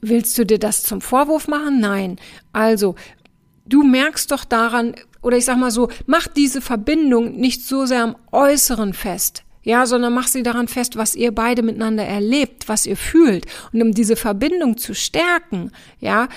willst 0.00 0.38
du 0.38 0.46
dir 0.46 0.58
das 0.58 0.84
zum 0.84 1.00
Vorwurf 1.00 1.48
machen? 1.48 1.80
Nein. 1.80 2.16
Also, 2.52 2.94
du 3.66 3.82
merkst 3.82 4.30
doch 4.30 4.44
daran, 4.44 4.94
oder 5.24 5.36
ich 5.36 5.44
sag 5.44 5.56
mal 5.56 5.70
so, 5.70 5.88
mach 6.06 6.26
diese 6.26 6.60
Verbindung 6.60 7.36
nicht 7.36 7.66
so 7.66 7.86
sehr 7.86 8.02
am 8.02 8.16
Äußeren 8.30 8.94
fest. 8.94 9.42
Ja, 9.62 9.86
sondern 9.86 10.12
mach 10.12 10.28
sie 10.28 10.42
daran 10.42 10.68
fest, 10.68 10.96
was 10.98 11.14
ihr 11.14 11.32
beide 11.32 11.62
miteinander 11.62 12.04
erlebt, 12.04 12.68
was 12.68 12.84
ihr 12.84 12.98
fühlt. 12.98 13.46
Und 13.72 13.80
um 13.80 13.92
diese 13.92 14.14
Verbindung 14.14 14.76
zu 14.76 14.94
stärken, 14.94 15.72
ja, 16.00 16.28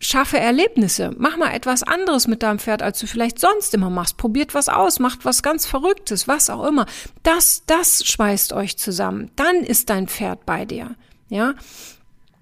schaffe 0.00 0.38
Erlebnisse. 0.38 1.10
Mach 1.18 1.36
mal 1.36 1.52
etwas 1.52 1.82
anderes 1.82 2.26
mit 2.26 2.42
deinem 2.42 2.58
Pferd, 2.58 2.82
als 2.82 2.98
du 2.98 3.06
vielleicht 3.06 3.38
sonst 3.38 3.74
immer 3.74 3.90
machst. 3.90 4.16
Probiert 4.16 4.54
was 4.54 4.70
aus, 4.70 4.98
macht 5.00 5.26
was 5.26 5.42
ganz 5.42 5.66
Verrücktes, 5.66 6.28
was 6.28 6.48
auch 6.48 6.64
immer. 6.64 6.86
Das, 7.22 7.62
das 7.66 8.04
schweißt 8.06 8.54
euch 8.54 8.78
zusammen. 8.78 9.30
Dann 9.36 9.56
ist 9.56 9.90
dein 9.90 10.08
Pferd 10.08 10.46
bei 10.46 10.64
dir. 10.64 10.94
Ja, 11.28 11.54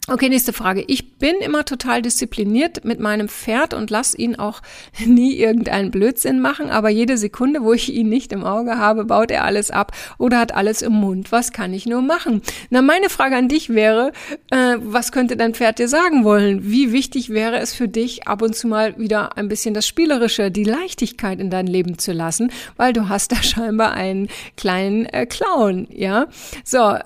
Okay, 0.06 0.28
nächste 0.28 0.52
Frage. 0.52 0.84
Ich 0.86 1.16
bin 1.16 1.36
immer 1.36 1.64
total 1.64 2.02
diszipliniert 2.02 2.84
mit 2.84 3.00
meinem 3.00 3.26
Pferd 3.26 3.72
und 3.72 3.88
lass 3.88 4.14
ihn 4.14 4.36
auch 4.36 4.60
nie 5.06 5.34
irgendeinen 5.34 5.90
Blödsinn 5.90 6.40
machen, 6.40 6.68
aber 6.68 6.90
jede 6.90 7.16
Sekunde, 7.16 7.62
wo 7.62 7.72
ich 7.72 7.90
ihn 7.90 8.10
nicht 8.10 8.30
im 8.32 8.44
Auge 8.44 8.76
habe, 8.76 9.06
baut 9.06 9.30
er 9.30 9.44
alles 9.44 9.70
ab 9.70 9.92
oder 10.18 10.38
hat 10.38 10.54
alles 10.54 10.82
im 10.82 10.92
Mund. 10.92 11.32
Was 11.32 11.52
kann 11.52 11.72
ich 11.72 11.86
nur 11.86 12.02
machen? 12.02 12.42
Na, 12.68 12.82
meine 12.82 13.08
Frage 13.08 13.36
an 13.36 13.48
dich 13.48 13.70
wäre, 13.70 14.12
äh, 14.50 14.76
was 14.78 15.10
könnte 15.10 15.38
dein 15.38 15.54
Pferd 15.54 15.78
dir 15.78 15.88
sagen 15.88 16.22
wollen? 16.22 16.70
Wie 16.70 16.92
wichtig 16.92 17.30
wäre 17.30 17.56
es 17.56 17.72
für 17.72 17.88
dich, 17.88 18.28
ab 18.28 18.42
und 18.42 18.54
zu 18.54 18.68
mal 18.68 18.98
wieder 18.98 19.38
ein 19.38 19.48
bisschen 19.48 19.72
das 19.72 19.88
Spielerische, 19.88 20.50
die 20.50 20.64
Leichtigkeit 20.64 21.40
in 21.40 21.48
dein 21.48 21.66
Leben 21.66 21.96
zu 21.96 22.12
lassen, 22.12 22.52
weil 22.76 22.92
du 22.92 23.08
hast 23.08 23.32
da 23.32 23.36
scheinbar 23.42 23.92
einen 23.92 24.28
kleinen 24.58 25.06
äh, 25.06 25.24
Clown, 25.24 25.88
ja? 25.90 26.26
So, 26.62 26.98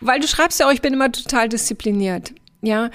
weil 0.00 0.20
du 0.20 0.28
schreibst 0.28 0.60
ja 0.60 0.68
auch, 0.68 0.72
ich 0.72 0.82
bin 0.82 0.92
immer 0.92 1.10
total 1.10 1.48
diszipliniert. 1.48 2.32
Ja, 2.62 2.90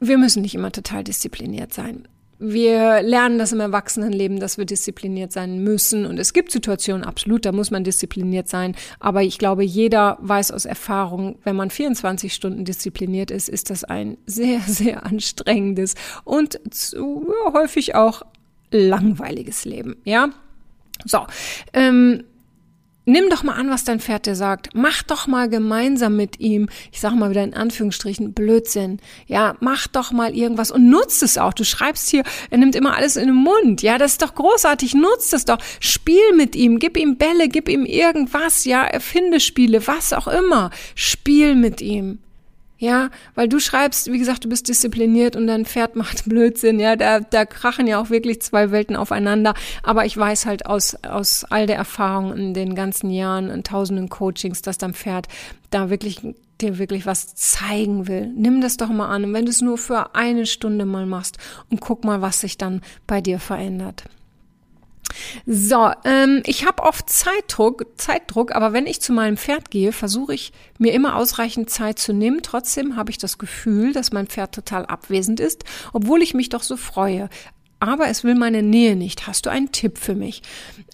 wir 0.00 0.18
müssen 0.18 0.42
nicht 0.42 0.54
immer 0.54 0.72
total 0.72 1.04
diszipliniert 1.04 1.72
sein. 1.72 2.06
Wir 2.40 3.02
lernen 3.02 3.38
das 3.38 3.50
im 3.50 3.58
Erwachsenenleben, 3.58 4.38
dass 4.38 4.58
wir 4.58 4.64
diszipliniert 4.64 5.32
sein 5.32 5.64
müssen. 5.64 6.06
Und 6.06 6.20
es 6.20 6.32
gibt 6.32 6.52
Situationen, 6.52 7.02
absolut, 7.02 7.44
da 7.44 7.50
muss 7.50 7.72
man 7.72 7.82
diszipliniert 7.82 8.48
sein. 8.48 8.76
Aber 9.00 9.24
ich 9.24 9.38
glaube, 9.38 9.64
jeder 9.64 10.18
weiß 10.20 10.52
aus 10.52 10.64
Erfahrung, 10.64 11.38
wenn 11.42 11.56
man 11.56 11.70
24 11.70 12.32
Stunden 12.32 12.64
diszipliniert 12.64 13.32
ist, 13.32 13.48
ist 13.48 13.70
das 13.70 13.82
ein 13.82 14.18
sehr, 14.26 14.60
sehr 14.60 15.04
anstrengendes 15.04 15.94
und 16.22 16.60
zu, 16.72 17.26
häufig 17.52 17.96
auch 17.96 18.22
langweiliges 18.70 19.64
Leben. 19.64 19.96
Ja, 20.04 20.30
so. 21.04 21.26
Ähm, 21.72 22.22
Nimm 23.08 23.30
doch 23.30 23.42
mal 23.42 23.54
an, 23.54 23.70
was 23.70 23.84
dein 23.84 24.00
Pferd 24.00 24.26
dir 24.26 24.34
sagt. 24.34 24.68
Mach 24.74 25.02
doch 25.02 25.26
mal 25.26 25.48
gemeinsam 25.48 26.14
mit 26.14 26.40
ihm, 26.40 26.68
ich 26.92 27.00
sag 27.00 27.14
mal 27.14 27.30
wieder 27.30 27.42
in 27.42 27.54
Anführungsstrichen, 27.54 28.34
Blödsinn. 28.34 29.00
Ja, 29.26 29.56
mach 29.60 29.86
doch 29.86 30.12
mal 30.12 30.36
irgendwas 30.36 30.70
und 30.70 30.90
nutzt 30.90 31.22
es 31.22 31.38
auch. 31.38 31.54
Du 31.54 31.64
schreibst 31.64 32.10
hier, 32.10 32.22
er 32.50 32.58
nimmt 32.58 32.76
immer 32.76 32.94
alles 32.94 33.16
in 33.16 33.28
den 33.28 33.34
Mund. 33.34 33.80
Ja, 33.80 33.96
das 33.96 34.12
ist 34.12 34.22
doch 34.22 34.34
großartig. 34.34 34.92
Nutzt 34.92 35.32
es 35.32 35.46
doch. 35.46 35.56
Spiel 35.80 36.34
mit 36.36 36.54
ihm, 36.54 36.78
gib 36.78 36.98
ihm 36.98 37.16
Bälle, 37.16 37.48
gib 37.48 37.70
ihm 37.70 37.86
irgendwas. 37.86 38.66
Ja, 38.66 38.84
erfinde 38.84 39.40
Spiele, 39.40 39.86
was 39.86 40.12
auch 40.12 40.28
immer. 40.28 40.68
Spiel 40.94 41.54
mit 41.54 41.80
ihm. 41.80 42.18
Ja, 42.80 43.10
weil 43.34 43.48
du 43.48 43.58
schreibst, 43.58 44.10
wie 44.12 44.18
gesagt, 44.18 44.44
du 44.44 44.48
bist 44.48 44.68
diszipliniert 44.68 45.34
und 45.34 45.48
dein 45.48 45.66
Pferd 45.66 45.96
macht 45.96 46.28
Blödsinn. 46.28 46.78
Ja, 46.78 46.94
da, 46.94 47.20
da 47.20 47.44
krachen 47.44 47.86
ja 47.88 48.00
auch 48.00 48.10
wirklich 48.10 48.40
zwei 48.40 48.70
Welten 48.70 48.96
aufeinander. 48.96 49.54
Aber 49.82 50.06
ich 50.06 50.16
weiß 50.16 50.46
halt 50.46 50.66
aus, 50.66 50.96
aus 51.04 51.44
all 51.44 51.66
der 51.66 51.76
Erfahrung 51.76 52.32
in 52.36 52.54
den 52.54 52.74
ganzen 52.76 53.10
Jahren 53.10 53.50
und 53.50 53.66
tausenden 53.66 54.08
Coachings, 54.08 54.62
dass 54.62 54.78
dein 54.78 54.94
Pferd 54.94 55.26
da 55.70 55.90
wirklich 55.90 56.22
dir 56.60 56.78
wirklich 56.78 57.06
was 57.06 57.34
zeigen 57.34 58.08
will, 58.08 58.32
nimm 58.34 58.60
das 58.60 58.76
doch 58.76 58.88
mal 58.88 59.08
an. 59.08 59.24
Und 59.24 59.34
wenn 59.34 59.44
du 59.44 59.50
es 59.50 59.60
nur 59.60 59.78
für 59.78 60.14
eine 60.14 60.46
Stunde 60.46 60.84
mal 60.84 61.06
machst 61.06 61.38
und 61.70 61.80
guck 61.80 62.04
mal, 62.04 62.20
was 62.20 62.40
sich 62.40 62.58
dann 62.58 62.82
bei 63.06 63.20
dir 63.20 63.38
verändert. 63.38 64.04
So, 65.46 65.90
ähm, 66.04 66.42
ich 66.44 66.66
habe 66.66 66.82
oft 66.82 67.08
Zeitdruck, 67.10 67.86
Zeitdruck, 67.96 68.54
aber 68.54 68.72
wenn 68.72 68.86
ich 68.86 69.00
zu 69.00 69.12
meinem 69.12 69.36
Pferd 69.36 69.70
gehe, 69.70 69.92
versuche 69.92 70.34
ich 70.34 70.52
mir 70.78 70.92
immer 70.92 71.16
ausreichend 71.16 71.70
Zeit 71.70 71.98
zu 71.98 72.12
nehmen. 72.12 72.42
Trotzdem 72.42 72.96
habe 72.96 73.10
ich 73.10 73.18
das 73.18 73.38
Gefühl, 73.38 73.92
dass 73.92 74.12
mein 74.12 74.26
Pferd 74.26 74.54
total 74.54 74.86
abwesend 74.86 75.40
ist, 75.40 75.64
obwohl 75.92 76.22
ich 76.22 76.34
mich 76.34 76.48
doch 76.48 76.62
so 76.62 76.76
freue 76.76 77.28
aber 77.80 78.08
es 78.08 78.24
will 78.24 78.34
meine 78.34 78.62
Nähe 78.62 78.96
nicht. 78.96 79.26
Hast 79.26 79.46
du 79.46 79.50
einen 79.50 79.72
Tipp 79.72 79.98
für 79.98 80.14
mich? 80.14 80.42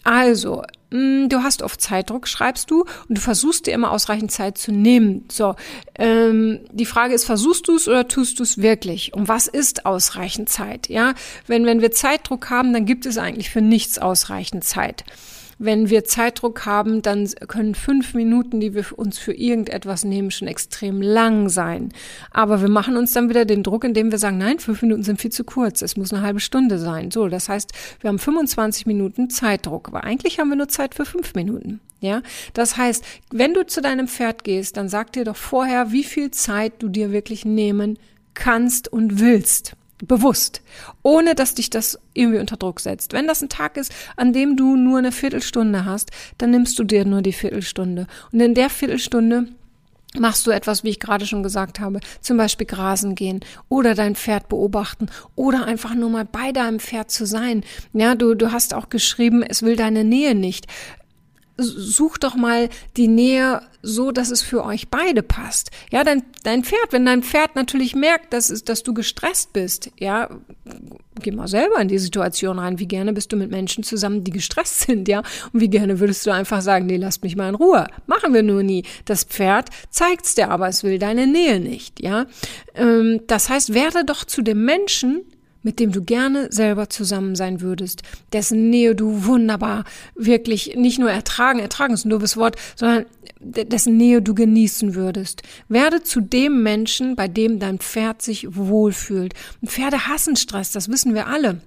Also, 0.03 0.63
mh, 0.91 1.25
mm, 1.25 1.29
du 1.29 1.43
hast 1.43 1.63
oft 1.63 1.81
Zeitdruck, 1.81 2.29
schreibst 2.29 2.71
du, 2.71 2.83
und 3.09 3.19
du 3.19 3.21
versuchst 3.21 3.67
dir 3.67 3.73
immer 3.73 3.91
ausreichend 3.91 4.31
Zeit 4.31 4.59
zu 4.59 4.71
nehmen. 4.73 5.25
So, 5.31 5.57
ähm, 5.97 6.61
die 6.73 6.87
Frage 6.87 7.15
ist, 7.15 7.25
versuchst 7.25 7.69
du 7.69 7.77
es 7.77 7.89
oder 7.89 8.07
tust 8.07 8.39
du 8.39 8.43
es 8.43 8.59
wirklich? 8.59 9.15
Und 9.15 9.29
was 9.29 9.47
ist 9.47 9.87
ausreichend 9.87 10.49
Zeit? 10.49 10.89
Ja, 10.89 11.15
wenn, 11.47 11.65
wenn 11.65 11.81
wir 11.81 11.91
Zeitdruck 11.91 12.51
haben, 12.51 12.73
dann 12.73 12.85
gibt 12.85 13.07
es 13.07 13.19
eigentlich 13.19 13.51
für 13.51 13.63
nichts 13.63 13.99
ausreichend 13.99 14.65
Zeit. 14.65 15.05
Wenn 15.59 15.91
wir 15.91 16.05
Zeitdruck 16.05 16.67
haben, 16.67 17.03
dann 17.03 17.29
können 17.49 17.75
fünf 17.75 18.15
Minuten, 18.15 18.61
die 18.61 18.75
wir 18.75 18.85
uns 18.97 19.19
für 19.19 19.33
irgendetwas 19.33 20.05
nehmen, 20.05 20.31
schon 20.31 20.49
extrem 20.49 21.01
lang 21.01 21.49
sein. 21.49 21.93
Aber 22.31 22.61
wir 22.61 22.69
machen 22.69 22.97
uns 22.97 23.13
dann 23.13 23.29
wieder 23.29 23.45
den 23.45 23.63
Druck, 23.63 23.85
indem 23.85 24.11
wir 24.11 24.19
sagen, 24.19 24.39
nein, 24.39 24.59
fünf 24.59 24.83
Minuten 24.83 25.03
sind 25.03 25.21
viel 25.21 25.33
zu 25.33 25.45
kurz. 25.45 25.83
Es 25.83 25.97
muss 25.97 26.13
eine 26.13 26.23
halbe 26.23 26.41
Stunde 26.41 26.79
sein. 26.79 27.11
So, 27.11 27.29
das 27.29 27.49
heißt, 27.49 27.73
wir 28.01 28.09
haben 28.09 28.19
25 28.19 28.87
Minuten 28.87 29.31
Zeitdruck. 29.31 29.89
Aber 29.89 30.05
eigentlich 30.05 30.39
haben 30.39 30.49
wir 30.49 30.57
nur 30.57 30.69
Zeit 30.69 30.95
für 30.95 31.05
fünf 31.05 31.35
Minuten. 31.35 31.81
Ja, 32.01 32.23
das 32.53 32.77
heißt, 32.77 33.03
wenn 33.31 33.55
du 33.55 33.67
zu 33.67 33.81
deinem 33.81 34.09
Pferd 34.09 34.45
gehst, 34.45 34.77
dann 34.77 34.91
sag 34.91 35.13
dir 35.13 35.25
doch 35.25 35.37
vorher, 35.37 35.91
wie 35.91 36.05
viel 36.05 36.31
Zeit 36.31 36.75
du 36.81 36.91
dir 36.91 37.13
wirklich 37.13 37.47
nehmen 37.47 37.99
kannst 38.35 38.93
und 38.93 39.21
willst 39.21 39.75
bewusst, 40.07 40.63
ohne 41.03 41.35
dass 41.35 41.55
dich 41.55 41.71
das 41.71 41.99
irgendwie 42.13 42.39
unter 42.39 42.57
Druck 42.57 42.81
setzt. 42.81 43.13
Wenn 43.13 43.27
das 43.27 43.43
ein 43.43 43.49
Tag 43.49 43.77
ist, 43.77 43.93
an 44.17 44.33
dem 44.33 44.57
du 44.57 44.77
nur 44.77 44.99
eine 44.99 45.13
Viertelstunde 45.13 45.85
hast, 45.85 46.11
dann 46.39 46.51
nimmst 46.51 46.79
du 46.79 46.85
dir 46.85 47.05
nur 47.05 47.23
die 47.23 47.33
Viertelstunde. 47.33 48.07
Und 48.33 48.41
in 48.41 48.55
der 48.55 48.71
Viertelstunde 48.71 49.49
machst 50.19 50.47
du 50.47 50.51
etwas, 50.51 50.85
wie 50.85 50.91
ich 50.91 51.01
gerade 51.01 51.27
schon 51.27 51.43
gesagt 51.43 51.81
habe, 51.81 52.01
zum 52.21 52.37
Beispiel 52.37 52.67
grasen 52.67 53.15
gehen 53.15 53.41
oder 53.69 53.95
dein 53.95 54.15
Pferd 54.15 54.49
beobachten 54.49 55.09
oder 55.35 55.67
einfach 55.67 55.95
nur 55.95 56.11
mal 56.11 56.25
bei 56.25 56.53
deinem 56.53 56.81
Pferd 56.81 57.11
zu 57.11 57.27
sein. 57.27 57.65
Ja, 57.93 58.15
du, 58.15 58.35
du 58.35 58.53
hast 58.53 58.75
auch 58.75 58.89
geschrieben, 58.89 59.43
es 59.43 59.63
will 59.63 59.77
deine 59.77 60.05
Nähe 60.05 60.35
nicht 60.35 60.67
such 61.57 62.19
doch 62.19 62.35
mal 62.35 62.69
die 62.97 63.09
Nähe 63.09 63.63
so, 63.81 64.11
dass 64.11 64.31
es 64.31 64.43
für 64.43 64.65
euch 64.65 64.89
beide 64.89 65.23
passt. 65.23 65.71
Ja, 65.93 66.03
dein, 66.03 66.23
dein 66.43 66.65
Pferd, 66.65 66.93
wenn 66.93 67.05
dein 67.05 67.23
Pferd 67.23 67.55
natürlich 67.55 67.95
merkt, 67.95 68.33
dass, 68.33 68.51
es, 68.51 68.65
dass 68.65 68.83
du 68.83 68.95
gestresst 68.95 69.53
bist, 69.53 69.91
ja, 69.99 70.31
geh 71.21 71.31
mal 71.31 71.47
selber 71.47 71.81
in 71.81 71.89
die 71.89 71.99
Situation 71.99 72.59
rein. 72.59 72.79
Wie 72.79 72.89
gerne 72.89 73.13
bist 73.13 73.33
du 73.33 73.37
mit 73.37 73.51
Menschen 73.51 73.85
zusammen, 73.85 74.25
die 74.25 74.33
gestresst 74.33 74.81
sind, 74.81 75.07
ja? 75.07 75.23
Und 75.53 75.61
wie 75.61 75.69
gerne 75.69 76.01
würdest 76.01 76.27
du 76.27 76.33
einfach 76.33 76.61
sagen, 76.61 76.87
nee, 76.87 76.97
lasst 76.97 77.23
mich 77.23 77.37
mal 77.37 77.49
in 77.49 77.55
Ruhe. 77.55 77.87
Machen 78.07 78.35
wir 78.35 78.43
nur 78.43 78.63
nie. 78.63 78.85
Das 79.05 79.25
Pferd 79.25 79.69
zeigt's 79.91 80.35
dir, 80.35 80.51
aber 80.51 80.69
es 80.69 80.83
will 80.83 80.99
deine 80.99 81.27
Nähe 81.27 81.61
nicht, 81.61 82.03
ja? 82.03 82.27
Ähm, 82.75 83.21
das 83.27 83.49
heißt, 83.49 83.75
werde 83.75 84.05
doch 84.05 84.25
zu 84.25 84.43
dem 84.43 84.65
Menschen, 84.65 85.25
mit 85.65 85.81
dem 85.81 85.91
du 85.91 86.05
gerne 86.05 86.53
selber 86.53 86.89
zusammen 86.89 87.35
sein 87.35 87.61
würdest, 87.61 88.03
dessen 88.33 88.71
Nähe 88.71 88.95
du 88.95 89.25
wunderbar 89.25 89.85
wirklich 90.15 90.77
nicht 90.77 91.01
nur 91.01 91.11
ertragen, 91.11 91.59
ertragen 91.59 91.95
ist 91.95 92.05
ein 92.05 92.11
doofes 92.11 92.37
Wort, 92.37 92.57
sondern 92.77 93.07
dessen 93.41 93.97
Nähe 93.97 94.23
du 94.23 94.35
genießen 94.35 94.95
würdest. 94.95 95.43
Werde 95.69 96.03
zu 96.03 96.21
dem 96.21 96.63
Menschen, 96.63 97.17
bei 97.17 97.27
dem 97.27 97.59
dein 97.59 97.79
Pferd 97.79 98.23
sich 98.23 98.55
wohlfühlt. 98.55 99.35
Und 99.61 99.71
Pferde 99.71 100.07
hassen 100.07 100.37
Stress, 100.37 100.71
das 100.71 100.89
wissen 100.89 101.15
wir 101.15 101.27
alle. 101.27 101.61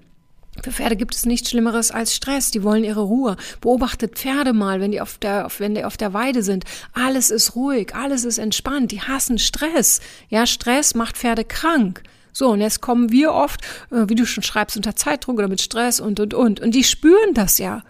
Für 0.64 0.72
Pferde 0.72 0.96
gibt 0.96 1.14
es 1.14 1.26
nichts 1.26 1.52
Schlimmeres 1.52 1.92
als 1.92 2.16
Stress. 2.16 2.50
Die 2.50 2.64
wollen 2.64 2.84
ihre 2.84 3.02
Ruhe. 3.02 3.36
Beobachtet 3.62 4.16
Pferde 4.16 4.54
mal, 4.54 4.82
wenn 4.82 4.92
die 4.92 5.02
auf 5.02 5.20
der, 5.20 5.48
wenn 5.60 5.76
die 5.76 5.84
auf 5.84 5.98
der 5.98 6.14
Weide 6.14 6.42
sind. 6.42 6.66
Alles 6.94 7.30
ist 7.30 7.56
ruhig, 7.56 7.94
alles 7.94 8.26
ist 8.26 8.40
entspannt. 8.40 8.92
Die 8.92 9.02
hassen 9.02 9.38
Stress. 9.38 10.02
Ja, 10.30 10.48
Stress 10.48 10.96
macht 10.96 11.16
Pferde 11.16 11.44
krank. 11.44 12.02
So, 12.38 12.50
und 12.50 12.62
jetzt 12.62 12.82
kommen 12.82 13.12
wir 13.12 13.34
oft, 13.34 13.62
äh, 13.90 14.08
wie 14.10 14.14
du 14.14 14.28
schon 14.28 14.44
schreibst, 14.44 14.78
unter 14.78 14.96
Zeitdruck 14.96 15.40
oder 15.40 15.48
mit 15.48 15.60
Stress 15.60 16.00
und, 16.00 16.20
und, 16.20 16.36
und. 16.36 16.60
Und 16.60 16.76
die 16.76 16.84
spüren 16.84 17.34
das 17.34 17.58
ja. 17.58 17.82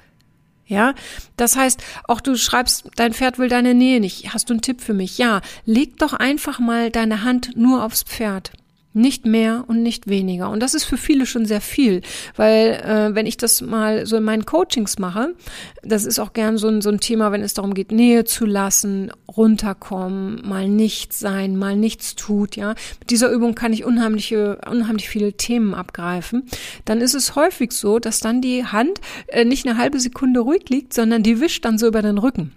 Ja, 0.66 0.96
das 1.36 1.58
heißt, 1.58 1.84
auch 2.06 2.22
du 2.22 2.38
schreibst, 2.38 2.90
dein 2.96 3.14
Pferd 3.14 3.40
will 3.40 3.50
deine 3.50 3.74
Nähe 3.74 4.00
nicht. 4.00 4.34
Hast 4.34 4.50
du 4.50 4.54
einen 4.54 4.62
Tipp 4.62 4.80
für 4.80 4.94
mich? 4.94 5.18
Ja, 5.18 5.42
leg 5.66 5.98
doch 5.98 6.14
einfach 6.14 6.60
mal 6.60 6.92
deine 6.92 7.26
Hand 7.26 7.58
nur 7.58 7.84
aufs 7.84 8.04
Pferd. 8.04 8.54
Nicht 8.98 9.28
mehr 9.28 9.64
und 9.68 9.84
nicht 9.84 10.08
weniger. 10.08 10.50
Und 10.50 10.60
das 10.60 10.74
ist 10.74 10.86
für 10.86 10.98
viele 10.98 11.28
schon 11.28 11.46
sehr 11.46 11.62
viel, 11.62 12.02
weil 12.36 12.82
äh, 12.84 13.14
wenn 13.14 13.28
ich 13.28 13.38
das 13.38 13.62
mal 13.62 14.08
so 14.08 14.18
in 14.18 14.24
meinen 14.24 14.48
Coachings 14.48 14.98
mache, 14.98 15.36
das 15.84 16.04
ist 16.04 16.18
auch 16.18 16.34
gern 16.34 16.58
so 16.58 16.68
ein, 16.68 16.82
so 16.82 16.90
ein 16.90 17.00
Thema, 17.00 17.32
wenn 17.32 17.44
es 17.44 17.54
darum 17.54 17.76
geht, 17.76 17.92
Nähe 17.92 18.26
zu 18.26 18.48
lassen, 18.48 19.12
runterkommen, 19.28 20.42
mal 20.44 20.68
nichts 20.68 21.20
sein, 21.20 21.58
mal 21.58 21.76
nichts 21.76 22.16
tut, 22.16 22.56
ja. 22.56 22.70
Mit 23.00 23.12
dieser 23.12 23.30
Übung 23.30 23.54
kann 23.54 23.72
ich 23.72 23.86
unheimliche, 23.86 24.60
unheimlich 24.68 25.10
viele 25.10 25.34
Themen 25.34 25.76
abgreifen. 25.76 26.48
Dann 26.86 27.00
ist 27.00 27.14
es 27.14 27.36
häufig 27.36 27.74
so, 27.74 28.00
dass 28.00 28.20
dann 28.20 28.42
die 28.42 28.66
Hand 28.66 29.00
äh, 29.28 29.46
nicht 29.46 29.68
eine 29.68 29.78
halbe 29.78 30.00
Sekunde 30.00 30.40
ruhig 30.40 30.70
liegt, 30.70 30.96
sondern 30.96 31.22
die 31.22 31.40
wischt 31.40 31.66
dann 31.66 31.78
so 31.78 31.86
über 31.86 32.02
den 32.02 32.18
Rücken. 32.18 32.54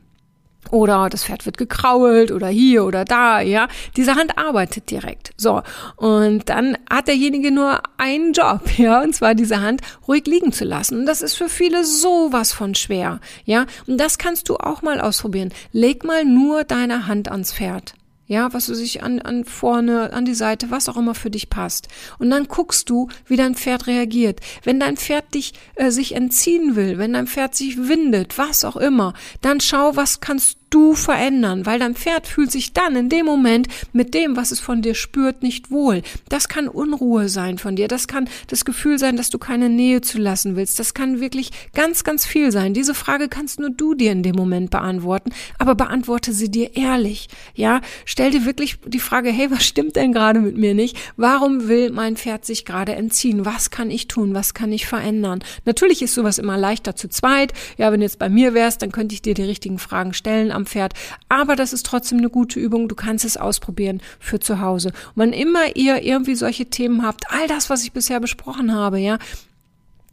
Oder 0.70 1.08
das 1.08 1.24
Pferd 1.24 1.46
wird 1.46 1.58
gekrault 1.58 2.30
oder 2.30 2.48
hier 2.48 2.84
oder 2.84 3.04
da, 3.04 3.40
ja. 3.40 3.68
Diese 3.96 4.14
Hand 4.14 4.38
arbeitet 4.38 4.90
direkt. 4.90 5.32
So. 5.36 5.62
Und 5.96 6.48
dann 6.48 6.76
hat 6.88 7.08
derjenige 7.08 7.50
nur 7.50 7.82
einen 7.96 8.32
Job, 8.32 8.62
ja, 8.76 9.02
und 9.02 9.14
zwar 9.14 9.34
diese 9.34 9.60
Hand 9.60 9.80
ruhig 10.06 10.26
liegen 10.26 10.52
zu 10.52 10.64
lassen. 10.64 11.00
Und 11.00 11.06
das 11.06 11.22
ist 11.22 11.34
für 11.34 11.48
viele 11.48 11.84
sowas 11.84 12.52
von 12.52 12.74
schwer, 12.74 13.20
ja. 13.44 13.66
Und 13.86 13.98
das 13.98 14.18
kannst 14.18 14.48
du 14.48 14.56
auch 14.56 14.82
mal 14.82 15.00
ausprobieren. 15.00 15.52
Leg 15.72 16.04
mal 16.04 16.24
nur 16.24 16.64
deine 16.64 17.06
Hand 17.06 17.30
ans 17.30 17.52
Pferd 17.52 17.94
ja, 18.30 18.52
was 18.52 18.66
du 18.66 18.74
sich 18.74 19.02
an, 19.02 19.18
an 19.20 19.44
vorne, 19.44 20.12
an 20.12 20.24
die 20.24 20.34
Seite, 20.34 20.70
was 20.70 20.88
auch 20.88 20.96
immer 20.96 21.16
für 21.16 21.30
dich 21.30 21.50
passt. 21.50 21.88
Und 22.20 22.30
dann 22.30 22.46
guckst 22.46 22.88
du, 22.88 23.08
wie 23.26 23.34
dein 23.34 23.56
Pferd 23.56 23.88
reagiert. 23.88 24.38
Wenn 24.62 24.78
dein 24.78 24.96
Pferd 24.96 25.34
dich 25.34 25.52
äh, 25.74 25.90
sich 25.90 26.14
entziehen 26.14 26.76
will, 26.76 26.96
wenn 26.96 27.12
dein 27.12 27.26
Pferd 27.26 27.56
sich 27.56 27.88
windet, 27.88 28.38
was 28.38 28.64
auch 28.64 28.76
immer, 28.76 29.14
dann 29.40 29.58
schau, 29.58 29.96
was 29.96 30.20
kannst 30.20 30.59
du 30.70 30.94
verändern, 30.94 31.66
weil 31.66 31.78
dein 31.78 31.94
Pferd 31.94 32.26
fühlt 32.26 32.50
sich 32.50 32.72
dann 32.72 32.96
in 32.96 33.08
dem 33.08 33.26
Moment 33.26 33.68
mit 33.92 34.14
dem, 34.14 34.36
was 34.36 34.52
es 34.52 34.60
von 34.60 34.82
dir 34.82 34.94
spürt, 34.94 35.42
nicht 35.42 35.70
wohl. 35.70 36.02
Das 36.28 36.48
kann 36.48 36.68
Unruhe 36.68 37.28
sein 37.28 37.58
von 37.58 37.76
dir, 37.76 37.88
das 37.88 38.08
kann 38.08 38.28
das 38.46 38.64
Gefühl 38.64 38.98
sein, 38.98 39.16
dass 39.16 39.30
du 39.30 39.38
keine 39.38 39.68
Nähe 39.68 40.00
zu 40.00 40.18
lassen 40.18 40.56
willst, 40.56 40.78
das 40.78 40.94
kann 40.94 41.20
wirklich 41.20 41.50
ganz, 41.74 42.04
ganz 42.04 42.24
viel 42.24 42.52
sein. 42.52 42.72
Diese 42.72 42.94
Frage 42.94 43.28
kannst 43.28 43.60
nur 43.60 43.70
du 43.70 43.94
dir 43.94 44.12
in 44.12 44.22
dem 44.22 44.36
Moment 44.36 44.70
beantworten, 44.70 45.32
aber 45.58 45.74
beantworte 45.74 46.32
sie 46.32 46.50
dir 46.50 46.76
ehrlich, 46.76 47.28
ja? 47.54 47.80
Stell 48.04 48.30
dir 48.30 48.44
wirklich 48.44 48.78
die 48.86 49.00
Frage, 49.00 49.30
hey, 49.30 49.50
was 49.50 49.64
stimmt 49.66 49.96
denn 49.96 50.12
gerade 50.12 50.40
mit 50.40 50.56
mir 50.56 50.74
nicht? 50.74 50.96
Warum 51.16 51.68
will 51.68 51.90
mein 51.90 52.16
Pferd 52.16 52.44
sich 52.44 52.64
gerade 52.64 52.94
entziehen? 52.94 53.44
Was 53.44 53.70
kann 53.70 53.90
ich 53.90 54.08
tun? 54.08 54.34
Was 54.34 54.54
kann 54.54 54.72
ich 54.72 54.86
verändern? 54.86 55.40
Natürlich 55.64 56.02
ist 56.02 56.14
sowas 56.14 56.38
immer 56.38 56.56
leichter 56.56 56.94
zu 56.94 57.08
zweit. 57.08 57.52
Ja, 57.76 57.90
wenn 57.90 58.00
du 58.00 58.06
jetzt 58.06 58.18
bei 58.18 58.28
mir 58.28 58.54
wärst, 58.54 58.82
dann 58.82 58.92
könnte 58.92 59.14
ich 59.14 59.22
dir 59.22 59.34
die 59.34 59.42
richtigen 59.42 59.78
Fragen 59.78 60.14
stellen 60.14 60.52
am 60.60 60.66
Pferd. 60.66 60.94
Aber 61.28 61.56
das 61.56 61.72
ist 61.72 61.86
trotzdem 61.86 62.18
eine 62.18 62.30
gute 62.30 62.60
Übung. 62.60 62.88
Du 62.88 62.94
kannst 62.94 63.24
es 63.24 63.36
ausprobieren 63.36 64.00
für 64.18 64.40
zu 64.40 64.60
Hause. 64.60 64.88
Und 64.88 65.16
wann 65.16 65.32
immer 65.32 65.76
ihr 65.76 66.02
irgendwie 66.02 66.34
solche 66.34 66.66
Themen 66.66 67.04
habt, 67.04 67.30
all 67.30 67.46
das, 67.48 67.70
was 67.70 67.82
ich 67.82 67.92
bisher 67.92 68.20
besprochen 68.20 68.74
habe, 68.74 68.98
ja, 68.98 69.18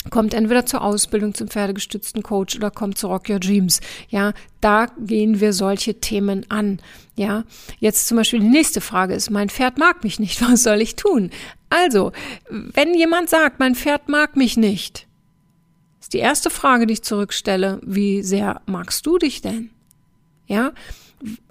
kommt 0.10 0.34
entweder 0.34 0.66
zur 0.66 0.82
Ausbildung 0.82 1.34
zum 1.34 1.48
pferdegestützten 1.48 2.24
Coach 2.24 2.56
oder 2.56 2.72
kommt 2.72 2.98
zu 2.98 3.08
Rock 3.08 3.30
Your 3.30 3.40
Dreams. 3.40 3.82
Ja, 4.10 4.34
da 4.62 4.88
gehen 5.00 5.40
wir 5.40 5.54
solche 5.54 6.00
Themen 6.00 6.50
an. 6.50 6.80
Ja, 7.16 7.44
jetzt 7.80 8.08
zum 8.08 8.18
Beispiel 8.18 8.40
die 8.40 8.48
nächste 8.48 8.82
Frage 8.82 9.14
ist, 9.14 9.30
mein 9.30 9.50
Pferd 9.50 9.78
mag 9.78 10.04
mich 10.04 10.20
nicht, 10.20 10.42
was 10.50 10.64
soll 10.64 10.82
ich 10.82 10.96
tun? 10.96 11.32
Also, 11.70 12.12
wenn 12.50 12.94
jemand 12.94 13.30
sagt, 13.30 13.60
mein 13.60 13.76
Pferd 13.76 14.08
mag 14.08 14.36
mich 14.36 14.56
nicht, 14.56 15.08
ist 16.00 16.14
die 16.14 16.20
erste 16.20 16.50
Frage, 16.50 16.88
die 16.88 16.94
ich 16.94 17.04
zurückstelle, 17.04 17.82
wie 17.84 18.24
sehr 18.24 18.62
magst 18.66 19.06
du 19.06 19.18
dich 19.18 19.42
denn? 19.42 19.72
Ja, 20.48 20.72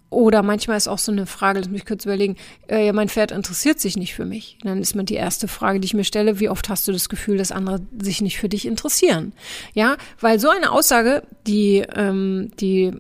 oder 0.09 0.43
manchmal 0.43 0.77
ist 0.77 0.89
auch 0.89 0.99
so 0.99 1.11
eine 1.11 1.27
Frage, 1.27 1.59
lass 1.59 1.69
mich 1.69 1.85
kurz 1.85 2.05
überlegen, 2.05 2.37
äh, 2.69 2.87
ja, 2.87 2.93
mein 2.93 3.09
Pferd 3.09 3.33
interessiert 3.33 3.81
sich 3.81 3.97
nicht 3.97 4.15
für 4.15 4.25
mich. 4.25 4.57
Dann 4.63 4.81
ist 4.81 4.95
mir 4.95 5.05
die 5.05 5.15
erste 5.15 5.49
Frage, 5.49 5.81
die 5.81 5.87
ich 5.87 5.95
mir 5.95 6.05
stelle, 6.05 6.39
wie 6.39 6.49
oft 6.49 6.69
hast 6.69 6.87
du 6.87 6.93
das 6.93 7.09
Gefühl, 7.09 7.39
dass 7.39 7.53
andere 7.53 7.81
sich 8.01 8.21
nicht 8.21 8.39
für 8.39 8.49
dich 8.49 8.67
interessieren? 8.67 9.33
Ja, 9.75 9.97
weil 10.21 10.39
so 10.39 10.49
eine 10.49 10.71
Aussage, 10.71 11.23
die, 11.47 11.85
ähm, 11.95 12.51
die, 12.61 12.93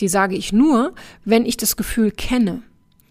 die 0.00 0.08
sage 0.08 0.36
ich 0.36 0.52
nur, 0.52 0.94
wenn 1.24 1.44
ich 1.44 1.56
das 1.56 1.76
Gefühl 1.76 2.10
kenne. 2.10 2.62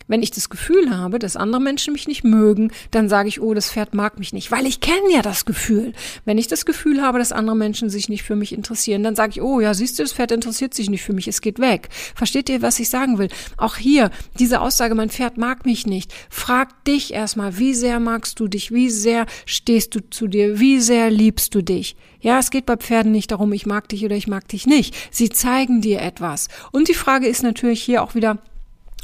Wenn 0.08 0.24
ich 0.24 0.32
das 0.32 0.50
Gefühl 0.50 0.96
habe, 0.96 1.20
dass 1.20 1.36
andere 1.36 1.62
Menschen 1.62 1.94
mich 1.94 2.08
nicht 2.08 2.24
mögen, 2.24 2.72
dann 2.92 3.10
sage 3.10 3.30
ich, 3.30 3.42
oh, 3.42 3.54
das 3.54 3.72
Pferd 3.72 3.94
mag 3.94 4.20
mich 4.20 4.34
nicht, 4.34 4.52
weil 4.52 4.66
ich 4.66 4.80
kenne 4.80 5.12
ja 5.12 5.22
das 5.22 5.46
Gefühl. 5.46 5.94
Wenn 6.26 6.38
ich 6.38 6.48
das 6.48 6.66
Gefühl 6.66 7.02
habe, 7.02 7.20
dass 7.20 7.32
andere 7.32 7.56
Menschen 7.56 7.90
sich 7.90 8.10
nicht 8.10 8.24
für 8.24 8.36
mich 8.36 8.54
interessieren, 8.54 9.04
dann 9.04 9.16
sage 9.16 9.32
ich, 9.32 9.42
oh, 9.42 9.60
ja, 9.60 9.74
siehst 9.74 10.00
du, 10.00 10.04
das 10.04 10.14
Pferd 10.14 10.32
interessiert 10.32 10.74
sich 10.74 10.90
nicht 10.90 11.04
für 11.04 11.14
mich, 11.14 11.28
es 11.28 11.42
geht 11.42 11.60
weg. 11.60 11.90
Versteht 12.16 12.50
ihr, 12.50 12.62
was 12.62 12.80
ich 12.80 12.90
sagen 12.90 13.18
will? 13.18 13.30
Auch 13.58 13.78
hier, 13.78 14.12
diese 14.40 14.62
Aussage, 14.62 14.96
mein 14.96 15.10
Pferd 15.10 15.38
mag 15.38 15.66
mich 15.66 15.88
nicht. 15.88 16.14
Frag 16.30 16.84
dich 16.86 17.14
erstmal, 17.14 17.58
wie 17.58 17.74
sehr 17.74 18.00
magst 18.00 18.40
du 18.40 18.48
dich? 18.48 18.72
Wie 18.72 18.90
sehr 18.90 19.26
stehst 19.46 19.96
du 19.96 20.00
zu 20.10 20.28
dir? 20.28 20.60
Wie 20.60 20.80
sehr 20.80 21.10
liebst 21.10 21.56
du 21.56 21.62
dich? 21.62 21.96
Ja, 22.20 22.40
es 22.40 22.52
geht 22.52 22.66
bei 22.66 22.78
Pferden 22.78 23.12
nicht 23.12 23.32
darum, 23.32 23.52
ich 23.52 23.66
mag 23.66 23.90
dich 23.90 24.06
oder 24.06 24.16
ich 24.16 24.28
mag 24.28 24.48
dich 24.48 24.66
nicht. 24.66 24.96
Sie 25.12 25.30
zeigen 25.30 25.82
dir 25.82 26.02
etwas. 26.02 26.48
Und 26.72 26.88
die 26.88 26.94
Frage 26.94 27.28
ist 27.28 27.44
natürlich 27.44 27.84
hier 27.84 28.02
auch 28.02 28.16
wieder, 28.16 28.40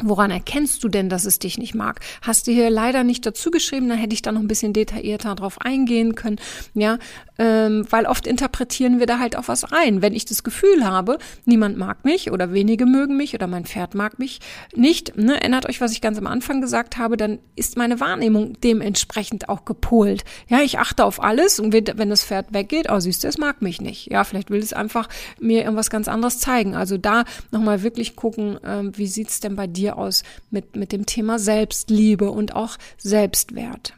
Woran 0.04 0.32
erkennst 0.32 0.84
du 0.84 0.88
denn, 0.88 1.10
dass 1.10 1.26
es 1.26 1.40
dich 1.40 1.58
nicht 1.58 1.76
mag? 1.76 2.00
Hast 2.22 2.48
du 2.48 2.52
hier 2.52 2.70
leider 2.70 3.04
nicht 3.04 3.26
dazu 3.26 3.52
geschrieben, 3.52 3.90
dann 3.90 3.98
hätte 3.98 4.14
ich 4.14 4.22
da 4.22 4.32
noch 4.32 4.42
ein 4.42 4.48
bisschen 4.48 4.74
detaillierter 4.74 5.36
drauf 5.36 5.60
eingehen 5.62 6.16
können. 6.16 6.40
Ja, 6.74 7.00
ähm, 7.40 7.86
weil 7.90 8.06
oft 8.06 8.28
interpretieren 8.28 9.00
wir 9.00 9.06
da 9.08 9.18
halt 9.18 9.36
auch 9.38 9.48
was 9.48 9.72
rein. 9.72 10.02
Wenn 10.02 10.14
ich 10.14 10.26
das 10.26 10.44
Gefühl 10.44 10.86
habe, 10.86 11.18
niemand 11.46 11.78
mag 11.78 12.06
mich 12.06 12.32
oder 12.32 12.54
wenige 12.54 12.86
mögen 12.86 13.18
mich 13.18 13.34
oder 13.34 13.48
mein 13.48 13.66
Pferd 13.66 13.96
mag 13.96 14.20
mich 14.20 14.40
nicht, 14.76 15.18
ne, 15.18 15.40
erinnert 15.40 15.68
euch, 15.68 15.82
was 15.82 15.94
ich 15.94 16.02
ganz 16.02 16.18
am 16.18 16.28
Anfang 16.28 16.62
gesagt 16.62 16.98
habe, 16.98 17.18
dann 17.18 17.40
ist 17.56 17.78
meine 17.78 18.00
Wahrnehmung 18.00 18.60
dementsprechend 18.62 19.50
auch 19.50 19.64
gepolt. 19.66 20.26
Ja, 20.48 20.62
ich 20.62 20.78
achte 20.78 21.06
auf 21.06 21.24
alles 21.24 21.60
und 21.60 21.74
wenn 21.74 22.10
das 22.10 22.26
Pferd 22.26 22.54
weggeht, 22.54 22.88
oh 22.92 23.00
siehst 23.00 23.24
du, 23.24 23.28
es 23.28 23.38
mag 23.38 23.62
mich 23.62 23.80
nicht. 23.80 24.12
Ja, 24.12 24.26
vielleicht 24.26 24.52
will 24.52 24.60
es 24.60 24.74
einfach 24.74 25.08
mir 25.40 25.64
irgendwas 25.64 25.90
ganz 25.90 26.10
anderes 26.10 26.40
zeigen. 26.40 26.76
Also 26.76 26.98
da 26.98 27.24
nochmal 27.52 27.84
wirklich 27.84 28.18
gucken, 28.18 28.60
ähm, 28.66 28.92
wie 28.98 29.08
sieht's 29.08 29.40
denn 29.40 29.56
bei 29.56 29.68
dir 29.68 29.98
aus 29.98 30.24
mit, 30.52 30.76
mit 30.76 30.92
dem 30.92 31.06
Thema 31.06 31.40
Selbstliebe 31.40 32.30
und 32.30 32.54
auch 32.56 32.78
Selbstwert. 32.98 33.94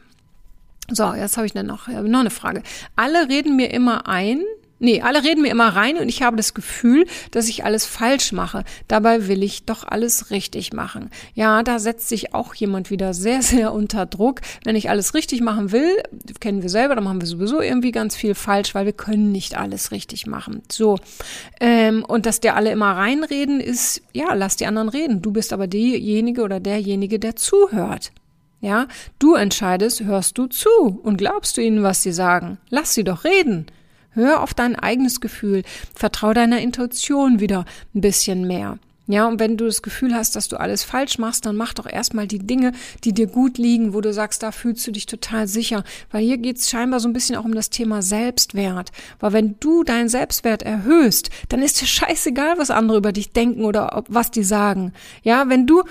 So, 0.90 1.14
jetzt 1.14 1.36
habe 1.36 1.46
ich 1.46 1.52
dann 1.52 1.66
noch, 1.66 1.88
noch 1.88 2.20
eine 2.20 2.30
Frage. 2.30 2.62
Alle 2.96 3.28
reden 3.28 3.56
mir 3.56 3.72
immer 3.72 4.08
ein, 4.08 4.42
Nee, 4.82 5.00
alle 5.00 5.22
reden 5.22 5.42
mir 5.42 5.50
immer 5.52 5.68
rein 5.68 5.96
und 5.96 6.08
ich 6.08 6.22
habe 6.22 6.36
das 6.36 6.54
Gefühl, 6.54 7.06
dass 7.30 7.48
ich 7.48 7.64
alles 7.64 7.86
falsch 7.86 8.32
mache. 8.32 8.64
Dabei 8.88 9.28
will 9.28 9.44
ich 9.44 9.64
doch 9.64 9.84
alles 9.84 10.32
richtig 10.32 10.72
machen. 10.72 11.10
Ja, 11.34 11.62
da 11.62 11.78
setzt 11.78 12.08
sich 12.08 12.34
auch 12.34 12.52
jemand 12.52 12.90
wieder 12.90 13.14
sehr, 13.14 13.42
sehr 13.42 13.72
unter 13.72 14.06
Druck. 14.06 14.40
Wenn 14.64 14.74
ich 14.74 14.90
alles 14.90 15.14
richtig 15.14 15.40
machen 15.40 15.70
will, 15.70 16.02
kennen 16.40 16.62
wir 16.62 16.68
selber, 16.68 16.96
dann 16.96 17.04
machen 17.04 17.20
wir 17.20 17.28
sowieso 17.28 17.60
irgendwie 17.60 17.92
ganz 17.92 18.16
viel 18.16 18.34
falsch, 18.34 18.74
weil 18.74 18.84
wir 18.84 18.92
können 18.92 19.30
nicht 19.30 19.56
alles 19.56 19.92
richtig 19.92 20.26
machen. 20.26 20.62
So. 20.68 20.98
Ähm, 21.60 22.04
und 22.04 22.26
dass 22.26 22.40
dir 22.40 22.56
alle 22.56 22.72
immer 22.72 22.96
reinreden, 22.96 23.60
ist, 23.60 24.02
ja, 24.12 24.34
lass 24.34 24.56
die 24.56 24.66
anderen 24.66 24.88
reden. 24.88 25.22
Du 25.22 25.30
bist 25.30 25.52
aber 25.52 25.68
diejenige 25.68 26.42
oder 26.42 26.58
derjenige, 26.58 27.20
der 27.20 27.36
zuhört. 27.36 28.10
Ja, 28.62 28.86
du 29.18 29.34
entscheidest, 29.34 30.04
hörst 30.04 30.38
du 30.38 30.46
zu 30.46 30.70
und 31.02 31.16
glaubst 31.16 31.56
du 31.56 31.60
ihnen, 31.60 31.82
was 31.82 32.02
sie 32.02 32.12
sagen. 32.12 32.58
Lass 32.70 32.94
sie 32.94 33.02
doch 33.02 33.24
reden. 33.24 33.66
Hör 34.12 34.40
auf 34.40 34.54
dein 34.54 34.76
eigenes 34.76 35.20
Gefühl. 35.20 35.64
Vertrau 35.96 36.32
deiner 36.32 36.60
Intuition 36.60 37.40
wieder 37.40 37.64
ein 37.92 38.00
bisschen 38.00 38.46
mehr. 38.46 38.78
Ja, 39.08 39.26
und 39.26 39.40
wenn 39.40 39.56
du 39.56 39.64
das 39.64 39.82
Gefühl 39.82 40.14
hast, 40.14 40.36
dass 40.36 40.46
du 40.46 40.60
alles 40.60 40.84
falsch 40.84 41.18
machst, 41.18 41.44
dann 41.44 41.56
mach 41.56 41.74
doch 41.74 41.86
erstmal 41.86 42.28
die 42.28 42.38
Dinge, 42.38 42.70
die 43.02 43.12
dir 43.12 43.26
gut 43.26 43.58
liegen, 43.58 43.94
wo 43.94 44.00
du 44.00 44.12
sagst, 44.12 44.44
da 44.44 44.52
fühlst 44.52 44.86
du 44.86 44.92
dich 44.92 45.06
total 45.06 45.48
sicher. 45.48 45.82
Weil 46.12 46.22
hier 46.22 46.38
geht's 46.38 46.70
scheinbar 46.70 47.00
so 47.00 47.08
ein 47.08 47.12
bisschen 47.12 47.34
auch 47.34 47.44
um 47.44 47.54
das 47.54 47.68
Thema 47.68 48.00
Selbstwert. 48.00 48.92
Weil 49.18 49.32
wenn 49.32 49.56
du 49.58 49.82
deinen 49.82 50.08
Selbstwert 50.08 50.62
erhöhst, 50.62 51.30
dann 51.48 51.62
ist 51.62 51.80
dir 51.80 51.86
scheißegal, 51.86 52.58
was 52.58 52.70
andere 52.70 52.98
über 52.98 53.10
dich 53.10 53.32
denken 53.32 53.64
oder 53.64 54.04
was 54.06 54.30
die 54.30 54.44
sagen. 54.44 54.92
Ja, 55.24 55.48
wenn 55.48 55.66
du 55.66 55.82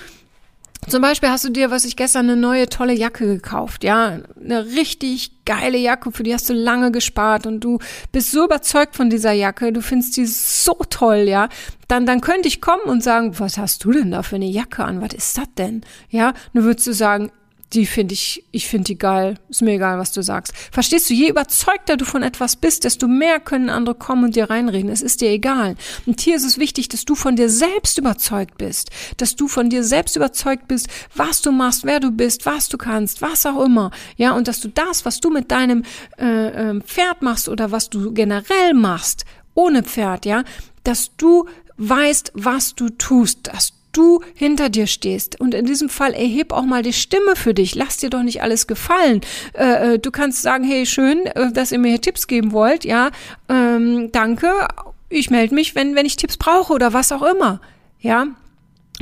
zum 0.87 1.01
Beispiel 1.01 1.29
hast 1.29 1.45
du 1.45 1.49
dir, 1.49 1.69
was 1.69 1.85
ich 1.85 1.95
gestern, 1.95 2.29
eine 2.29 2.39
neue 2.39 2.67
tolle 2.67 2.93
Jacke 2.93 3.25
gekauft, 3.25 3.83
ja, 3.83 4.19
eine 4.43 4.65
richtig 4.65 5.45
geile 5.45 5.77
Jacke, 5.77 6.11
für 6.11 6.23
die 6.23 6.33
hast 6.33 6.49
du 6.49 6.53
lange 6.53 6.91
gespart 6.91 7.45
und 7.45 7.59
du 7.59 7.79
bist 8.11 8.31
so 8.31 8.45
überzeugt 8.45 8.95
von 8.95 9.09
dieser 9.09 9.31
Jacke, 9.31 9.71
du 9.71 9.81
findest 9.81 10.17
die 10.17 10.25
so 10.25 10.73
toll, 10.89 11.25
ja, 11.27 11.49
dann, 11.87 12.05
dann 12.05 12.21
könnte 12.21 12.47
ich 12.47 12.61
kommen 12.61 12.83
und 12.85 13.03
sagen, 13.03 13.37
was 13.39 13.57
hast 13.57 13.83
du 13.83 13.91
denn 13.91 14.11
da 14.11 14.23
für 14.23 14.37
eine 14.37 14.45
Jacke 14.45 14.83
an? 14.83 15.01
Was 15.01 15.13
ist 15.13 15.37
das 15.37 15.47
denn? 15.57 15.81
Ja, 16.09 16.33
nur 16.53 16.63
würdest 16.63 16.87
du 16.87 16.93
sagen, 16.93 17.31
die 17.73 17.85
finde 17.85 18.13
ich, 18.13 18.43
ich 18.51 18.67
finde 18.67 18.85
die 18.85 18.97
geil. 18.97 19.35
Ist 19.49 19.61
mir 19.61 19.73
egal, 19.73 19.97
was 19.97 20.11
du 20.11 20.21
sagst. 20.21 20.53
Verstehst 20.71 21.09
du, 21.09 21.13
je 21.13 21.29
überzeugter 21.29 21.95
du 21.95 22.03
von 22.03 22.21
etwas 22.21 22.57
bist, 22.57 22.83
desto 22.83 23.07
mehr 23.07 23.39
können 23.39 23.69
andere 23.69 23.95
kommen 23.95 24.25
und 24.25 24.35
dir 24.35 24.49
reinreden. 24.49 24.89
Es 24.89 25.01
ist 25.01 25.21
dir 25.21 25.29
egal. 25.29 25.75
Und 26.05 26.19
hier 26.19 26.35
ist 26.35 26.43
es 26.43 26.57
wichtig, 26.57 26.89
dass 26.89 27.05
du 27.05 27.15
von 27.15 27.35
dir 27.35 27.49
selbst 27.49 27.97
überzeugt 27.97 28.57
bist. 28.57 28.89
Dass 29.17 29.35
du 29.35 29.47
von 29.47 29.69
dir 29.69 29.83
selbst 29.83 30.17
überzeugt 30.17 30.67
bist, 30.67 30.87
was 31.15 31.41
du 31.41 31.51
machst, 31.51 31.85
wer 31.85 32.01
du 32.01 32.11
bist, 32.11 32.45
was 32.45 32.67
du 32.67 32.77
kannst, 32.77 33.21
was 33.21 33.45
auch 33.45 33.63
immer. 33.63 33.91
Ja, 34.17 34.33
und 34.33 34.49
dass 34.49 34.59
du 34.59 34.67
das, 34.67 35.05
was 35.05 35.21
du 35.21 35.29
mit 35.29 35.49
deinem 35.51 35.83
äh, 36.19 36.71
äh, 36.71 36.81
Pferd 36.81 37.21
machst 37.21 37.47
oder 37.47 37.71
was 37.71 37.89
du 37.89 38.11
generell 38.13 38.73
machst, 38.73 39.23
ohne 39.53 39.83
Pferd, 39.83 40.25
ja, 40.25 40.43
dass 40.83 41.15
du 41.15 41.47
weißt, 41.77 42.33
was 42.35 42.75
du 42.75 42.89
tust, 42.89 43.47
dass 43.47 43.73
du 43.91 44.21
hinter 44.33 44.69
dir 44.69 44.87
stehst. 44.87 45.39
Und 45.39 45.53
in 45.53 45.65
diesem 45.65 45.89
Fall 45.89 46.13
erheb 46.13 46.53
auch 46.53 46.63
mal 46.63 46.83
die 46.83 46.93
Stimme 46.93 47.35
für 47.35 47.53
dich. 47.53 47.75
Lass 47.75 47.97
dir 47.97 48.09
doch 48.09 48.23
nicht 48.23 48.41
alles 48.41 48.67
gefallen. 48.67 49.21
Äh, 49.53 49.93
äh, 49.93 49.99
du 49.99 50.11
kannst 50.11 50.41
sagen, 50.41 50.63
hey, 50.63 50.85
schön, 50.85 51.25
äh, 51.25 51.51
dass 51.51 51.71
ihr 51.71 51.79
mir 51.79 51.89
hier 51.89 52.01
Tipps 52.01 52.27
geben 52.27 52.51
wollt. 52.51 52.85
Ja, 52.85 53.11
ähm, 53.49 54.11
danke. 54.11 54.67
Ich 55.09 55.29
melde 55.29 55.55
mich, 55.55 55.75
wenn, 55.75 55.95
wenn 55.95 56.05
ich 56.05 56.15
Tipps 56.15 56.37
brauche 56.37 56.73
oder 56.73 56.93
was 56.93 57.11
auch 57.11 57.23
immer. 57.23 57.59
Ja, 57.99 58.27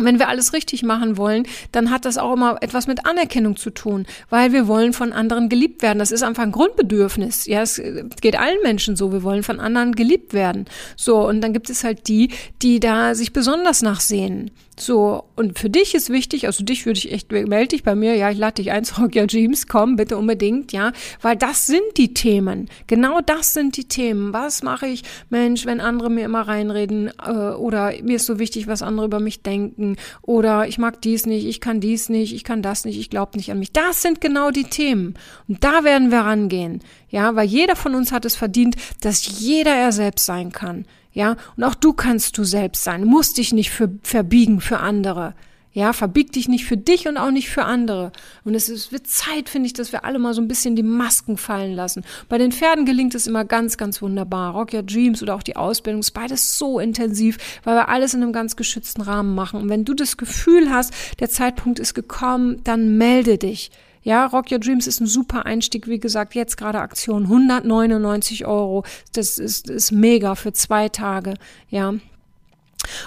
wenn 0.06 0.20
wir 0.20 0.30
alles 0.30 0.54
richtig 0.54 0.84
machen 0.84 1.18
wollen, 1.18 1.46
dann 1.72 1.90
hat 1.90 2.06
das 2.06 2.18
auch 2.18 2.34
immer 2.34 2.58
etwas 2.62 2.88
mit 2.88 3.06
Anerkennung 3.06 3.58
zu 3.58 3.70
tun, 3.70 4.06
weil 4.30 4.54
wir 4.54 4.68
wollen 4.68 4.94
von 4.94 5.14
anderen 5.14 5.50
geliebt 5.50 5.82
werden. 5.82 6.00
Das 6.00 6.12
ist 6.12 6.24
einfach 6.24 6.44
ein 6.44 6.52
Grundbedürfnis. 6.52 7.46
Ja, 7.48 7.62
es 7.62 7.82
geht 8.22 8.40
allen 8.40 8.62
Menschen 8.64 8.96
so. 8.96 9.12
Wir 9.12 9.24
wollen 9.24 9.44
von 9.44 9.60
anderen 9.60 9.94
geliebt 9.94 10.34
werden. 10.34 10.66
So. 10.96 11.28
Und 11.28 11.42
dann 11.42 11.54
gibt 11.54 11.70
es 11.70 11.84
halt 11.84 12.08
die, 12.08 12.30
die 12.62 12.80
da 12.80 13.16
sich 13.16 13.34
besonders 13.34 13.82
nachsehen. 13.82 14.52
So, 14.82 15.26
und 15.36 15.60
für 15.60 15.70
dich 15.70 15.94
ist 15.94 16.10
wichtig, 16.10 16.46
also 16.46 16.64
dich 16.64 16.86
würde 16.86 17.00
ich 17.00 17.12
echt, 17.12 17.32
melde 17.32 17.68
dich 17.68 17.84
bei 17.84 17.96
mir, 17.96 18.16
ja, 18.16 18.32
ich 18.32 18.38
lade 18.38 18.56
dich 18.56 18.72
ein 18.72 18.86
Your 18.98 19.28
Dreams, 19.28 19.68
komm 19.68 19.98
bitte 19.98 20.18
unbedingt, 20.18 20.72
ja, 20.72 20.94
weil 21.22 21.36
das 21.36 21.66
sind 21.66 21.98
die 21.98 22.14
Themen, 22.14 22.70
genau 22.88 23.20
das 23.20 23.54
sind 23.54 23.76
die 23.76 23.90
Themen. 23.90 24.32
Was 24.32 24.64
mache 24.64 24.88
ich, 24.88 25.04
Mensch, 25.30 25.66
wenn 25.66 25.82
andere 25.82 26.10
mir 26.10 26.24
immer 26.24 26.48
reinreden 26.48 27.12
äh, 27.26 27.32
oder 27.32 27.94
mir 28.04 28.16
ist 28.16 28.26
so 28.26 28.40
wichtig, 28.40 28.68
was 28.68 28.82
andere 28.82 29.08
über 29.08 29.20
mich 29.20 29.42
denken 29.42 29.98
oder 30.22 30.68
ich 30.68 30.78
mag 30.78 31.02
dies 31.02 31.26
nicht, 31.26 31.46
ich 31.46 31.60
kann 31.60 31.82
dies 31.82 32.08
nicht, 32.08 32.34
ich 32.34 32.46
kann 32.46 32.62
das 32.62 32.86
nicht, 32.86 33.00
ich 33.00 33.10
glaube 33.10 33.38
nicht 33.38 33.52
an 33.52 33.60
mich. 33.60 33.74
Das 33.74 34.02
sind 34.02 34.22
genau 34.22 34.50
die 34.50 34.64
Themen 34.64 35.16
und 35.50 35.62
da 35.64 35.84
werden 35.84 36.10
wir 36.10 36.20
rangehen, 36.20 36.80
ja, 37.10 37.36
weil 37.36 37.48
jeder 37.48 37.76
von 37.76 37.96
uns 37.96 38.14
hat 38.14 38.24
es 38.24 38.38
verdient, 38.38 38.78
dass 39.02 39.40
jeder 39.40 39.76
er 39.76 39.92
selbst 39.92 40.26
sein 40.26 40.54
kann. 40.54 40.86
Ja, 41.12 41.38
und 41.58 41.64
auch 41.64 41.76
du 41.76 41.94
kannst 41.94 42.38
du 42.38 42.44
selbst 42.44 42.84
sein, 42.84 43.04
musst 43.04 43.38
dich 43.38 43.52
nicht 43.52 43.72
für, 43.72 43.90
verbiegen 44.04 44.62
für 44.62 44.80
andere. 44.80 45.34
Ja, 45.72 45.94
verbieg 45.94 46.32
dich 46.32 46.48
nicht 46.48 46.66
für 46.66 46.78
dich 46.78 47.08
und 47.08 47.18
auch 47.18 47.30
nicht 47.30 47.50
für 47.50 47.64
andere. 47.64 48.12
Und 48.44 48.56
es 48.56 48.70
ist, 48.70 48.92
wird 48.92 49.06
Zeit, 49.06 49.50
finde 49.50 49.68
ich, 49.68 49.74
dass 49.74 49.92
wir 49.92 50.04
alle 50.04 50.18
mal 50.18 50.34
so 50.34 50.42
ein 50.42 50.48
bisschen 50.48 50.76
die 50.76 50.84
Masken 50.84 51.38
fallen 51.38 51.76
lassen. 51.76 52.04
Bei 52.28 52.40
den 52.40 52.52
Pferden 52.52 52.86
gelingt 52.86 53.14
es 53.14 53.28
immer 53.28 53.46
ganz, 53.46 53.78
ganz 53.78 54.02
wunderbar. 54.02 54.54
Rock 54.54 54.74
Your 54.74 54.82
Dreams 54.82 55.22
oder 55.22 55.36
auch 55.36 55.44
die 55.44 55.56
Ausbildung 55.56 56.00
ist 56.00 56.12
beides 56.12 56.58
so 56.58 56.80
intensiv, 56.80 57.38
weil 57.64 57.76
wir 57.76 57.88
alles 57.90 58.16
in 58.16 58.24
einem 58.24 58.34
ganz 58.34 58.56
geschützten 58.56 59.02
Rahmen 59.02 59.36
machen. 59.36 59.62
Und 59.62 59.70
wenn 59.70 59.86
du 59.86 59.94
das 59.94 60.18
Gefühl 60.18 60.72
hast, 60.72 60.92
der 61.20 61.30
Zeitpunkt 61.30 61.78
ist 61.78 61.94
gekommen, 61.94 62.62
dann 62.64 62.98
melde 62.98 63.38
dich. 63.38 63.70
Ja, 64.10 64.26
Rock 64.26 64.52
Your 64.52 64.58
Dreams 64.58 64.88
ist 64.88 65.02
ein 65.02 65.06
super 65.06 65.46
Einstieg. 65.46 65.88
Wie 65.88 66.00
gesagt, 66.00 66.34
jetzt 66.34 66.58
gerade 66.58 66.80
Aktion 66.80 67.26
199 67.26 68.48
Euro. 68.48 68.84
Das 69.14 69.38
ist, 69.38 69.70
ist 69.70 69.92
mega 69.92 70.34
für 70.34 70.52
zwei 70.52 70.90
Tage. 70.90 71.36
Ja. 71.70 71.94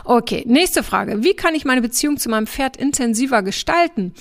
Okay, 0.04 0.44
nächste 0.46 0.84
Frage. 0.84 1.24
Wie 1.24 1.34
kann 1.34 1.56
ich 1.56 1.64
meine 1.64 1.82
Beziehung 1.82 2.18
zu 2.18 2.28
meinem 2.28 2.46
Pferd 2.46 2.76
intensiver 2.76 3.42
gestalten? 3.42 4.14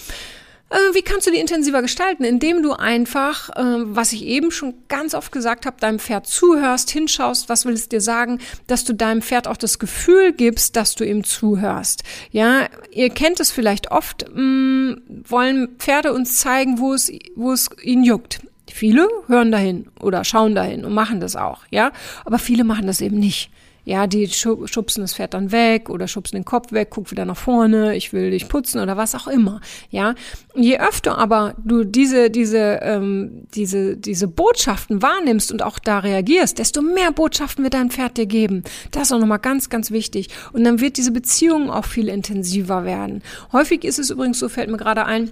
Äh, 0.71 0.95
wie 0.95 1.01
kannst 1.01 1.27
du 1.27 1.31
die 1.31 1.39
intensiver 1.39 1.81
gestalten? 1.81 2.23
Indem 2.23 2.63
du 2.63 2.71
einfach, 2.71 3.49
äh, 3.49 3.84
was 3.84 4.13
ich 4.13 4.25
eben 4.25 4.51
schon 4.51 4.73
ganz 4.88 5.13
oft 5.13 5.34
gesagt 5.34 5.65
habe, 5.65 5.75
deinem 5.79 5.99
Pferd 5.99 6.27
zuhörst, 6.27 6.89
hinschaust, 6.89 7.49
was 7.49 7.65
will 7.65 7.73
es 7.73 7.89
dir 7.89 7.99
sagen, 7.99 8.39
dass 8.67 8.86
du 8.86 8.93
deinem 8.93 9.21
Pferd 9.21 9.49
auch 9.49 9.57
das 9.57 9.79
Gefühl 9.79 10.31
gibst, 10.31 10.77
dass 10.77 10.95
du 10.95 11.03
ihm 11.03 11.25
zuhörst. 11.25 12.03
Ja, 12.31 12.67
ihr 12.91 13.10
kennt 13.10 13.41
es 13.41 13.51
vielleicht 13.51 13.91
oft, 13.91 14.25
mh, 14.34 14.41
mm, 14.41 15.01
wollen 15.27 15.75
Pferde 15.77 16.13
uns 16.13 16.38
zeigen, 16.38 16.79
wo 16.79 16.93
es, 16.93 17.12
wo 17.36 17.51
es 17.51 17.69
ihnen 17.84 18.05
juckt. 18.05 18.39
Viele 18.71 19.10
hören 19.27 19.51
dahin 19.51 19.88
oder 19.99 20.23
schauen 20.23 20.55
dahin 20.55 20.86
und 20.86 20.93
machen 20.93 21.19
das 21.19 21.36
auch, 21.36 21.65
ja. 21.69 21.91
Aber 22.23 22.39
viele 22.39 22.63
machen 22.63 22.88
das 22.88 23.01
eben 23.01 23.19
nicht. 23.19 23.51
Ja, 23.84 24.06
die 24.06 24.28
schubsen 24.28 25.02
das 25.02 25.15
Pferd 25.15 25.34
dann 25.34 25.52
weg 25.52 25.89
oder 25.89 26.08
schubsen 26.08 26.36
den 26.38 26.46
Kopf 26.46 26.72
weg, 26.72 26.89
guck 26.91 27.10
wieder 27.10 27.26
nach 27.26 27.38
vorne, 27.38 27.96
ich 27.96 28.13
will 28.13 28.30
dich 28.30 28.48
putzen 28.48 28.80
oder 28.80 28.96
was 28.96 29.15
auch 29.15 29.28
immer. 29.28 29.60
Ja, 29.89 30.13
je 30.56 30.80
öfter 30.80 31.17
aber 31.17 31.56
du 31.63 31.84
diese 31.84 32.30
diese 32.30 32.80
ähm, 32.84 33.48
diese 33.54 33.98
diese 33.98 34.28
Botschaften 34.28 35.02
wahrnimmst 35.02 35.52
und 35.52 35.63
auch 35.63 35.80
da 35.80 36.00
reagierst, 36.00 36.60
desto 36.60 36.82
mehr 36.82 37.12
Botschaften 37.12 37.63
wird 37.63 37.74
dein 37.74 37.89
Pferd 37.89 38.17
dir 38.17 38.28
geben. 38.28 38.63
Das 38.91 39.04
ist 39.04 39.13
auch 39.13 39.20
nochmal 39.20 39.39
ganz 39.39 39.70
ganz 39.70 39.89
wichtig. 39.89 40.30
Und 40.54 40.63
dann 40.63 40.80
wird 40.80 40.98
diese 40.98 41.12
Beziehung 41.12 41.72
auch 41.72 41.86
viel 41.86 42.08
intensiver 42.08 42.86
werden. 42.86 43.24
Häufig 43.52 43.84
ist 43.84 43.98
es 43.98 44.12
übrigens 44.12 44.39
so, 44.39 44.50
fällt 44.50 44.70
mir 44.70 44.78
gerade 44.78 45.06
ein 45.06 45.32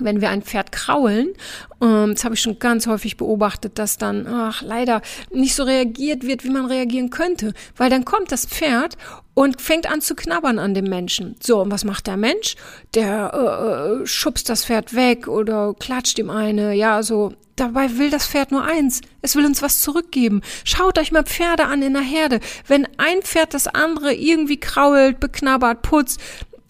wenn 0.00 0.20
wir 0.20 0.30
ein 0.30 0.42
Pferd 0.42 0.72
kraulen, 0.72 1.28
ähm, 1.80 2.12
das 2.14 2.24
habe 2.24 2.34
ich 2.34 2.40
schon 2.40 2.58
ganz 2.58 2.86
häufig 2.86 3.16
beobachtet, 3.16 3.78
dass 3.78 3.98
dann, 3.98 4.26
ach, 4.26 4.62
leider 4.62 5.02
nicht 5.32 5.54
so 5.54 5.64
reagiert 5.64 6.24
wird, 6.24 6.44
wie 6.44 6.50
man 6.50 6.66
reagieren 6.66 7.10
könnte. 7.10 7.52
Weil 7.76 7.90
dann 7.90 8.04
kommt 8.04 8.32
das 8.32 8.46
Pferd 8.46 8.96
und 9.34 9.60
fängt 9.60 9.90
an 9.90 10.00
zu 10.00 10.14
knabbern 10.14 10.58
an 10.58 10.74
dem 10.74 10.86
Menschen. 10.86 11.36
So, 11.40 11.60
und 11.62 11.70
was 11.70 11.84
macht 11.84 12.06
der 12.06 12.16
Mensch? 12.16 12.56
Der 12.94 13.32
äh, 13.34 14.02
äh 14.02 14.06
schubst 14.06 14.48
das 14.48 14.64
Pferd 14.64 14.94
weg 14.94 15.28
oder 15.28 15.74
klatscht 15.78 16.18
ihm 16.18 16.30
eine, 16.30 16.74
ja, 16.74 17.02
so. 17.02 17.32
Dabei 17.56 17.98
will 17.98 18.08
das 18.08 18.26
Pferd 18.26 18.50
nur 18.50 18.64
eins. 18.64 19.02
Es 19.20 19.36
will 19.36 19.44
uns 19.44 19.60
was 19.60 19.82
zurückgeben. 19.82 20.40
Schaut 20.64 20.98
euch 20.98 21.12
mal 21.12 21.22
Pferde 21.22 21.66
an 21.66 21.82
in 21.82 21.92
der 21.92 22.02
Herde. 22.02 22.40
Wenn 22.66 22.88
ein 22.96 23.20
Pferd 23.20 23.52
das 23.52 23.68
andere 23.68 24.14
irgendwie 24.14 24.58
krault, 24.58 25.20
beknabbert, 25.20 25.82
putzt, 25.82 26.18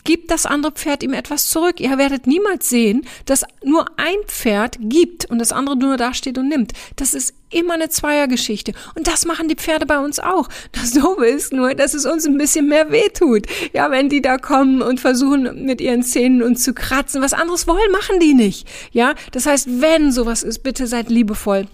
gibt 0.05 0.31
das 0.31 0.47
andere 0.47 0.73
Pferd 0.73 1.03
ihm 1.03 1.13
etwas 1.13 1.49
zurück. 1.49 1.81
Ihr 1.81 1.97
werdet 1.99 2.27
niemals 2.27 2.69
sehen, 2.69 3.07
dass 3.27 3.45
nur 3.63 3.87
ein 3.97 4.17
Pferd 4.27 4.77
gibt 4.81 5.27
und 5.27 5.39
das 5.39 5.53
andere 5.53 5.77
nur 5.77 5.97
da 5.97 6.15
steht 6.15 6.39
und 6.39 6.49
nimmt. 6.49 6.73
Das 6.97 7.15
ist 7.15 7.35
immer 7.51 7.75
eine 7.75 7.89
Zweiergeschichte. 7.89 8.73
Und 8.95 9.07
das 9.07 9.27
machen 9.27 9.49
die 9.49 9.55
Pferde 9.55 9.87
bei 9.87 9.99
uns 9.99 10.19
auch. 10.19 10.49
Das 10.73 10.93
Doofe 10.93 11.27
ist 11.27 11.53
nur, 11.53 11.75
dass 11.75 11.95
es 11.95 12.07
uns 12.07 12.27
ein 12.27 12.39
bisschen 12.39 12.69
mehr 12.69 12.91
wehtut. 12.91 13.47
Ja, 13.73 13.91
wenn 13.91 14.09
die 14.09 14.23
da 14.23 14.39
kommen 14.39 14.83
und 14.83 15.01
versuchen 15.01 15.65
mit 15.65 15.81
ihren 15.81 16.03
Zähnen 16.03 16.43
uns 16.43 16.63
zu 16.65 16.75
kratzen. 16.75 17.23
Was 17.23 17.35
anderes 17.35 17.67
wollen, 17.67 17.93
machen 17.93 18.21
die 18.21 18.35
nicht. 18.35 18.67
Ja, 18.93 19.15
das 19.33 19.47
heißt, 19.47 19.81
wenn 19.81 20.13
sowas 20.13 20.43
ist, 20.43 20.61
bitte 20.61 20.87
seid 20.87 21.11
liebevoll. 21.11 21.67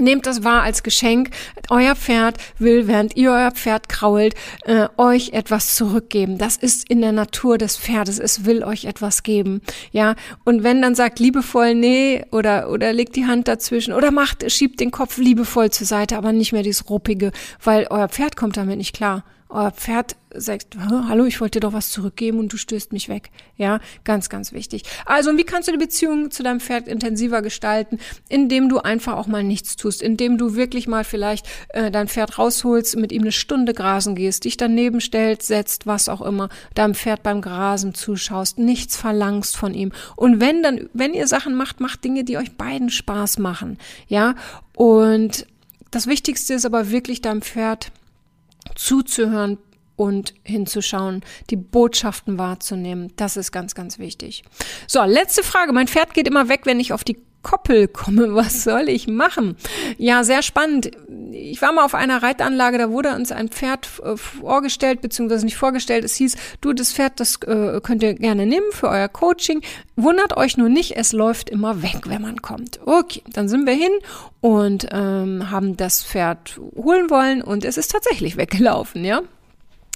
Nehmt 0.00 0.26
das 0.26 0.42
wahr 0.42 0.62
als 0.62 0.82
Geschenk. 0.82 1.30
Euer 1.70 1.94
Pferd 1.94 2.38
will, 2.58 2.88
während 2.88 3.16
ihr 3.16 3.30
euer 3.30 3.50
Pferd 3.50 3.88
krault, 3.88 4.34
äh, 4.64 4.88
euch 4.96 5.30
etwas 5.32 5.74
zurückgeben. 5.74 6.38
Das 6.38 6.56
ist 6.56 6.88
in 6.88 7.00
der 7.00 7.12
Natur 7.12 7.58
des 7.58 7.76
Pferdes. 7.76 8.18
Es 8.18 8.44
will 8.44 8.64
euch 8.64 8.86
etwas 8.86 9.22
geben. 9.22 9.60
Ja. 9.90 10.14
Und 10.44 10.64
wenn 10.64 10.82
dann 10.82 10.94
sagt 10.94 11.18
liebevoll, 11.18 11.74
nee, 11.74 12.24
oder, 12.30 12.70
oder 12.70 12.92
legt 12.92 13.16
die 13.16 13.26
Hand 13.26 13.48
dazwischen, 13.48 13.92
oder 13.92 14.10
macht, 14.10 14.50
schiebt 14.50 14.80
den 14.80 14.90
Kopf 14.90 15.18
liebevoll 15.18 15.70
zur 15.70 15.86
Seite, 15.86 16.16
aber 16.16 16.32
nicht 16.32 16.52
mehr 16.52 16.62
dieses 16.62 16.88
ruppige, 16.88 17.32
weil 17.62 17.86
euer 17.90 18.08
Pferd 18.08 18.36
kommt 18.36 18.56
damit 18.56 18.78
nicht 18.78 18.94
klar 18.94 19.24
euer 19.52 19.70
Pferd 19.70 20.16
sagt, 20.34 20.76
hallo, 20.78 21.24
ich 21.26 21.40
wollte 21.40 21.60
dir 21.60 21.66
doch 21.66 21.74
was 21.74 21.90
zurückgeben 21.90 22.38
und 22.38 22.52
du 22.52 22.56
stößt 22.56 22.92
mich 22.92 23.08
weg. 23.08 23.30
Ja, 23.56 23.80
ganz, 24.04 24.28
ganz 24.30 24.52
wichtig. 24.52 24.84
Also, 25.04 25.36
wie 25.36 25.44
kannst 25.44 25.68
du 25.68 25.72
die 25.72 25.78
Beziehung 25.78 26.30
zu 26.30 26.42
deinem 26.42 26.60
Pferd 26.60 26.88
intensiver 26.88 27.42
gestalten? 27.42 27.98
Indem 28.28 28.68
du 28.68 28.78
einfach 28.78 29.14
auch 29.14 29.26
mal 29.26 29.44
nichts 29.44 29.76
tust, 29.76 30.00
indem 30.00 30.38
du 30.38 30.54
wirklich 30.54 30.88
mal 30.88 31.04
vielleicht 31.04 31.46
äh, 31.68 31.90
dein 31.90 32.08
Pferd 32.08 32.38
rausholst, 32.38 32.96
mit 32.96 33.12
ihm 33.12 33.22
eine 33.22 33.32
Stunde 33.32 33.74
grasen 33.74 34.14
gehst, 34.14 34.44
dich 34.44 34.56
daneben 34.56 35.00
stellst, 35.00 35.46
setzt, 35.48 35.86
was 35.86 36.08
auch 36.08 36.22
immer, 36.22 36.48
deinem 36.74 36.94
Pferd 36.94 37.22
beim 37.22 37.42
Grasen 37.42 37.94
zuschaust, 37.94 38.58
nichts 38.58 38.96
verlangst 38.96 39.56
von 39.56 39.74
ihm. 39.74 39.92
Und 40.16 40.40
wenn 40.40 40.62
dann, 40.62 40.88
wenn 40.94 41.12
ihr 41.12 41.26
Sachen 41.26 41.54
macht, 41.54 41.80
macht 41.80 42.04
Dinge, 42.04 42.24
die 42.24 42.38
euch 42.38 42.56
beiden 42.56 42.88
Spaß 42.88 43.38
machen. 43.38 43.78
Ja, 44.08 44.34
und 44.74 45.46
das 45.90 46.06
Wichtigste 46.06 46.54
ist 46.54 46.64
aber 46.64 46.90
wirklich 46.90 47.20
deinem 47.20 47.42
Pferd 47.42 47.92
zuzuhören 48.74 49.58
und 49.96 50.34
hinzuschauen, 50.42 51.22
die 51.50 51.56
Botschaften 51.56 52.38
wahrzunehmen. 52.38 53.12
Das 53.16 53.36
ist 53.36 53.52
ganz, 53.52 53.74
ganz 53.74 53.98
wichtig. 53.98 54.42
So, 54.86 55.02
letzte 55.04 55.42
Frage. 55.42 55.72
Mein 55.72 55.88
Pferd 55.88 56.14
geht 56.14 56.26
immer 56.26 56.48
weg, 56.48 56.62
wenn 56.64 56.80
ich 56.80 56.92
auf 56.92 57.04
die 57.04 57.18
Koppel 57.42 57.88
komme. 57.88 58.34
Was 58.34 58.64
soll 58.64 58.88
ich 58.88 59.08
machen? 59.08 59.56
Ja, 59.98 60.24
sehr 60.24 60.42
spannend. 60.42 60.90
Ich 61.32 61.60
war 61.62 61.72
mal 61.72 61.84
auf 61.84 61.94
einer 61.94 62.22
Reitanlage, 62.22 62.78
da 62.78 62.90
wurde 62.90 63.14
uns 63.14 63.32
ein 63.32 63.48
Pferd 63.48 63.88
äh, 64.04 64.16
vorgestellt, 64.16 65.00
beziehungsweise 65.00 65.44
nicht 65.44 65.56
vorgestellt. 65.56 66.04
Es 66.04 66.14
hieß, 66.16 66.36
du, 66.60 66.72
das 66.72 66.92
Pferd, 66.92 67.20
das 67.20 67.36
äh, 67.42 67.80
könnt 67.82 68.02
ihr 68.02 68.14
gerne 68.14 68.46
nehmen 68.46 68.70
für 68.72 68.88
euer 68.88 69.08
Coaching. 69.08 69.62
Wundert 69.96 70.36
euch 70.36 70.56
nur 70.56 70.68
nicht, 70.68 70.96
es 70.96 71.12
läuft 71.12 71.50
immer 71.50 71.82
weg, 71.82 72.02
wenn 72.06 72.22
man 72.22 72.42
kommt. 72.42 72.80
Okay, 72.84 73.22
dann 73.32 73.48
sind 73.48 73.66
wir 73.66 73.74
hin 73.74 73.92
und 74.40 74.86
ähm, 74.90 75.50
haben 75.50 75.76
das 75.76 76.02
Pferd 76.02 76.60
holen 76.74 77.10
wollen 77.10 77.42
und 77.42 77.64
es 77.64 77.76
ist 77.76 77.90
tatsächlich 77.90 78.36
weggelaufen, 78.36 79.04
ja. 79.04 79.22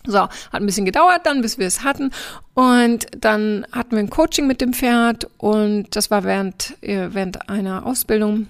So, 0.06 0.20
hat 0.20 0.30
ein 0.52 0.66
bisschen 0.66 0.84
gedauert 0.84 1.22
dann, 1.24 1.42
bis 1.42 1.58
wir 1.58 1.66
es 1.66 1.82
hatten. 1.82 2.10
Und 2.54 3.06
dann 3.18 3.66
hatten 3.72 3.92
wir 3.92 3.98
ein 3.98 4.10
Coaching 4.10 4.46
mit 4.46 4.60
dem 4.60 4.72
Pferd 4.72 5.28
und 5.38 5.94
das 5.94 6.10
war 6.10 6.24
während, 6.24 6.76
äh, 6.82 7.08
während 7.12 7.48
einer 7.48 7.86
Ausbildung. 7.86 8.48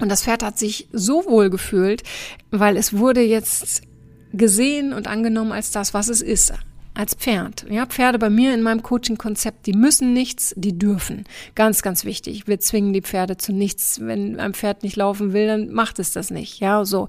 Und 0.00 0.08
das 0.08 0.24
Pferd 0.24 0.42
hat 0.42 0.58
sich 0.58 0.88
so 0.92 1.24
wohl 1.26 1.50
gefühlt, 1.50 2.02
weil 2.50 2.76
es 2.76 2.96
wurde 2.96 3.20
jetzt 3.20 3.82
gesehen 4.32 4.92
und 4.92 5.06
angenommen 5.06 5.52
als 5.52 5.70
das, 5.70 5.94
was 5.94 6.08
es 6.08 6.22
ist 6.22 6.52
als 6.94 7.14
Pferd. 7.14 7.64
Ja, 7.70 7.86
Pferde 7.86 8.18
bei 8.18 8.28
mir 8.28 8.52
in 8.52 8.62
meinem 8.62 8.82
Coaching-Konzept, 8.82 9.66
die 9.66 9.72
müssen 9.72 10.12
nichts, 10.12 10.52
die 10.56 10.78
dürfen. 10.78 11.24
Ganz, 11.54 11.82
ganz 11.82 12.04
wichtig. 12.04 12.46
Wir 12.46 12.60
zwingen 12.60 12.92
die 12.92 13.00
Pferde 13.00 13.38
zu 13.38 13.52
nichts. 13.52 14.00
Wenn 14.00 14.38
ein 14.38 14.52
Pferd 14.52 14.82
nicht 14.82 14.96
laufen 14.96 15.32
will, 15.32 15.46
dann 15.46 15.72
macht 15.72 15.98
es 15.98 16.12
das 16.12 16.30
nicht. 16.30 16.60
Ja, 16.60 16.84
so. 16.84 17.08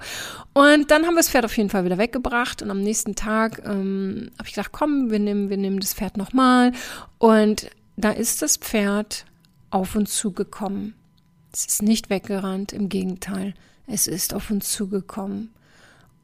Und 0.54 0.90
dann 0.90 1.06
haben 1.06 1.16
wir 1.16 1.20
das 1.20 1.30
Pferd 1.30 1.46
auf 1.46 1.58
jeden 1.58 1.70
Fall 1.70 1.84
wieder 1.84 1.98
weggebracht 1.98 2.62
und 2.62 2.72
am 2.72 2.82
nächsten 2.82 3.16
Tag 3.16 3.62
ähm, 3.66 4.32
habe 4.38 4.48
ich 4.48 4.54
gedacht, 4.54 4.72
komm, 4.72 5.12
wir 5.12 5.20
nehmen, 5.20 5.50
wir 5.50 5.58
nehmen 5.58 5.80
das 5.80 5.94
Pferd 5.94 6.16
nochmal. 6.16 6.72
Und 7.18 7.70
da 7.98 8.12
ist 8.12 8.42
das 8.42 8.58
Pferd 8.58 9.26
auf 9.70 9.96
uns 9.96 10.16
zugekommen. 10.16 10.94
Es 11.52 11.66
ist 11.66 11.82
nicht 11.84 12.10
weggerannt, 12.10 12.72
im 12.72 12.90
Gegenteil. 12.90 13.54
Es 13.86 14.08
ist 14.08 14.34
auf 14.34 14.50
uns 14.50 14.72
zugekommen. 14.72 15.52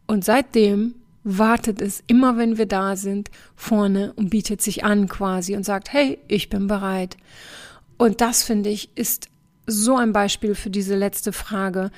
Und 0.07 0.23
seitdem 0.23 0.95
wartet 1.23 1.81
es 1.81 2.03
immer, 2.07 2.37
wenn 2.37 2.57
wir 2.57 2.65
da 2.65 2.95
sind, 2.95 3.29
vorne 3.55 4.13
und 4.13 4.29
bietet 4.29 4.61
sich 4.61 4.83
an 4.83 5.07
quasi 5.07 5.55
und 5.55 5.63
sagt, 5.63 5.91
hey, 5.91 6.19
ich 6.27 6.49
bin 6.49 6.67
bereit. 6.67 7.17
Und 7.97 8.21
das 8.21 8.43
finde 8.43 8.69
ich 8.69 8.97
ist 8.97 9.29
so 9.67 9.97
ein 9.97 10.13
Beispiel 10.13 10.55
für 10.55 10.69
diese 10.69 10.95
letzte 10.95 11.31
Frage. 11.31 11.91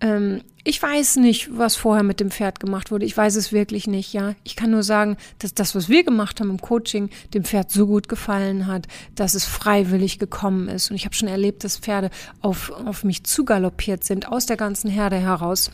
Ähm, 0.00 0.42
ich 0.64 0.80
weiß 0.82 1.16
nicht, 1.16 1.56
was 1.56 1.76
vorher 1.76 2.02
mit 2.02 2.20
dem 2.20 2.30
Pferd 2.30 2.60
gemacht 2.60 2.90
wurde. 2.90 3.06
Ich 3.06 3.16
weiß 3.16 3.36
es 3.36 3.52
wirklich 3.52 3.86
nicht, 3.86 4.12
ja. 4.12 4.34
Ich 4.44 4.54
kann 4.54 4.70
nur 4.70 4.82
sagen, 4.82 5.16
dass 5.38 5.54
das, 5.54 5.74
was 5.74 5.88
wir 5.88 6.04
gemacht 6.04 6.40
haben 6.40 6.50
im 6.50 6.60
Coaching, 6.60 7.10
dem 7.34 7.44
Pferd 7.44 7.70
so 7.70 7.86
gut 7.86 8.08
gefallen 8.08 8.66
hat, 8.66 8.86
dass 9.14 9.34
es 9.34 9.44
freiwillig 9.44 10.18
gekommen 10.18 10.68
ist. 10.68 10.90
Und 10.90 10.96
ich 10.96 11.04
habe 11.04 11.14
schon 11.14 11.28
erlebt, 11.28 11.64
dass 11.64 11.78
Pferde 11.78 12.10
auf, 12.40 12.70
auf 12.70 13.04
mich 13.04 13.24
zugaloppiert 13.24 14.04
sind, 14.04 14.28
aus 14.28 14.46
der 14.46 14.56
ganzen 14.56 14.90
Herde 14.90 15.16
heraus 15.16 15.70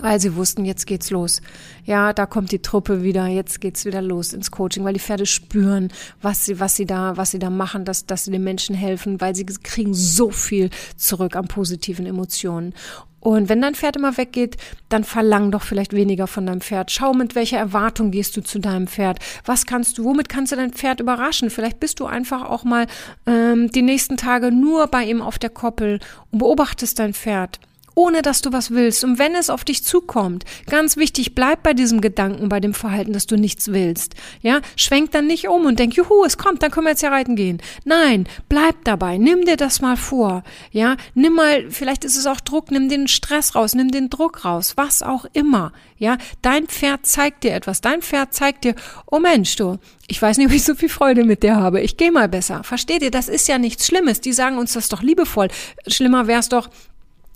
weil 0.00 0.20
sie 0.20 0.36
wussten, 0.36 0.64
jetzt 0.64 0.86
geht's 0.86 1.10
los. 1.10 1.40
Ja, 1.84 2.12
da 2.12 2.26
kommt 2.26 2.52
die 2.52 2.60
Truppe 2.60 3.02
wieder, 3.02 3.26
jetzt 3.26 3.60
geht's 3.60 3.84
wieder 3.84 4.02
los 4.02 4.32
ins 4.32 4.50
Coaching, 4.50 4.84
weil 4.84 4.94
die 4.94 5.00
Pferde 5.00 5.26
spüren, 5.26 5.88
was 6.22 6.44
sie, 6.44 6.60
was 6.60 6.76
sie 6.76 6.86
da, 6.86 7.16
was 7.16 7.30
sie 7.30 7.38
da 7.38 7.50
machen, 7.50 7.84
dass, 7.84 8.06
dass 8.06 8.24
sie 8.24 8.30
den 8.30 8.44
Menschen 8.44 8.74
helfen, 8.74 9.20
weil 9.20 9.34
sie 9.34 9.46
kriegen 9.46 9.94
so 9.94 10.30
viel 10.30 10.70
zurück 10.96 11.36
an 11.36 11.48
positiven 11.48 12.06
Emotionen. 12.06 12.74
Und 13.20 13.48
wenn 13.48 13.60
dein 13.60 13.74
Pferd 13.74 13.96
immer 13.96 14.16
weggeht, 14.16 14.56
dann 14.88 15.02
verlang 15.02 15.50
doch 15.50 15.62
vielleicht 15.62 15.92
weniger 15.92 16.26
von 16.26 16.46
deinem 16.46 16.60
Pferd. 16.60 16.90
Schau, 16.90 17.12
mit 17.12 17.34
welcher 17.34 17.58
Erwartung 17.58 18.10
gehst 18.10 18.36
du 18.36 18.42
zu 18.42 18.60
deinem 18.60 18.86
Pferd. 18.86 19.18
Was 19.44 19.66
kannst 19.66 19.98
du, 19.98 20.04
womit 20.04 20.28
kannst 20.28 20.52
du 20.52 20.56
dein 20.56 20.72
Pferd 20.72 21.00
überraschen? 21.00 21.50
Vielleicht 21.50 21.80
bist 21.80 21.98
du 22.00 22.06
einfach 22.06 22.48
auch 22.48 22.64
mal 22.64 22.86
ähm, 23.26 23.70
die 23.72 23.82
nächsten 23.82 24.16
Tage 24.16 24.52
nur 24.52 24.86
bei 24.86 25.04
ihm 25.04 25.20
auf 25.20 25.38
der 25.38 25.50
Koppel 25.50 25.98
und 26.30 26.38
beobachtest 26.38 26.98
dein 26.98 27.12
Pferd 27.12 27.58
ohne 27.98 28.22
dass 28.22 28.42
du 28.42 28.52
was 28.52 28.70
willst. 28.70 29.02
Und 29.02 29.18
wenn 29.18 29.34
es 29.34 29.50
auf 29.50 29.64
dich 29.64 29.82
zukommt, 29.82 30.44
ganz 30.70 30.96
wichtig, 30.96 31.34
bleib 31.34 31.64
bei 31.64 31.74
diesem 31.74 32.00
Gedanken, 32.00 32.48
bei 32.48 32.60
dem 32.60 32.72
Verhalten, 32.72 33.12
dass 33.12 33.26
du 33.26 33.34
nichts 33.34 33.72
willst. 33.72 34.14
Ja, 34.40 34.60
schwenk 34.76 35.10
dann 35.10 35.26
nicht 35.26 35.48
um 35.48 35.66
und 35.66 35.80
denk, 35.80 35.94
juhu, 35.94 36.24
es 36.24 36.38
kommt, 36.38 36.62
dann 36.62 36.70
können 36.70 36.86
wir 36.86 36.90
jetzt 36.90 37.02
ja 37.02 37.08
reiten 37.08 37.34
gehen. 37.34 37.60
Nein, 37.84 38.28
bleib 38.48 38.84
dabei, 38.84 39.18
nimm 39.18 39.44
dir 39.44 39.56
das 39.56 39.80
mal 39.80 39.96
vor. 39.96 40.44
Ja, 40.70 40.96
nimm 41.14 41.34
mal, 41.34 41.68
vielleicht 41.70 42.04
ist 42.04 42.16
es 42.16 42.26
auch 42.26 42.40
Druck, 42.40 42.70
nimm 42.70 42.88
den 42.88 43.08
Stress 43.08 43.56
raus, 43.56 43.74
nimm 43.74 43.90
den 43.90 44.10
Druck 44.10 44.44
raus, 44.44 44.74
was 44.76 45.02
auch 45.02 45.26
immer. 45.32 45.72
Ja, 45.96 46.18
dein 46.40 46.68
Pferd 46.68 47.04
zeigt 47.04 47.42
dir 47.42 47.52
etwas. 47.52 47.80
Dein 47.80 48.02
Pferd 48.02 48.32
zeigt 48.32 48.62
dir, 48.62 48.76
oh 49.10 49.18
Mensch, 49.18 49.56
du, 49.56 49.78
ich 50.06 50.22
weiß 50.22 50.38
nicht, 50.38 50.46
ob 50.46 50.52
ich 50.52 50.62
so 50.62 50.76
viel 50.76 50.88
Freude 50.88 51.24
mit 51.24 51.42
dir 51.42 51.56
habe. 51.56 51.80
Ich 51.80 51.96
gehe 51.96 52.12
mal 52.12 52.28
besser. 52.28 52.62
Versteht 52.62 53.02
ihr? 53.02 53.10
Das 53.10 53.28
ist 53.28 53.48
ja 53.48 53.58
nichts 53.58 53.88
Schlimmes. 53.88 54.20
Die 54.20 54.32
sagen 54.32 54.56
uns 54.56 54.74
das 54.74 54.88
doch 54.88 55.02
liebevoll. 55.02 55.48
Schlimmer 55.88 56.28
wäre 56.28 56.38
es 56.38 56.48
doch, 56.48 56.70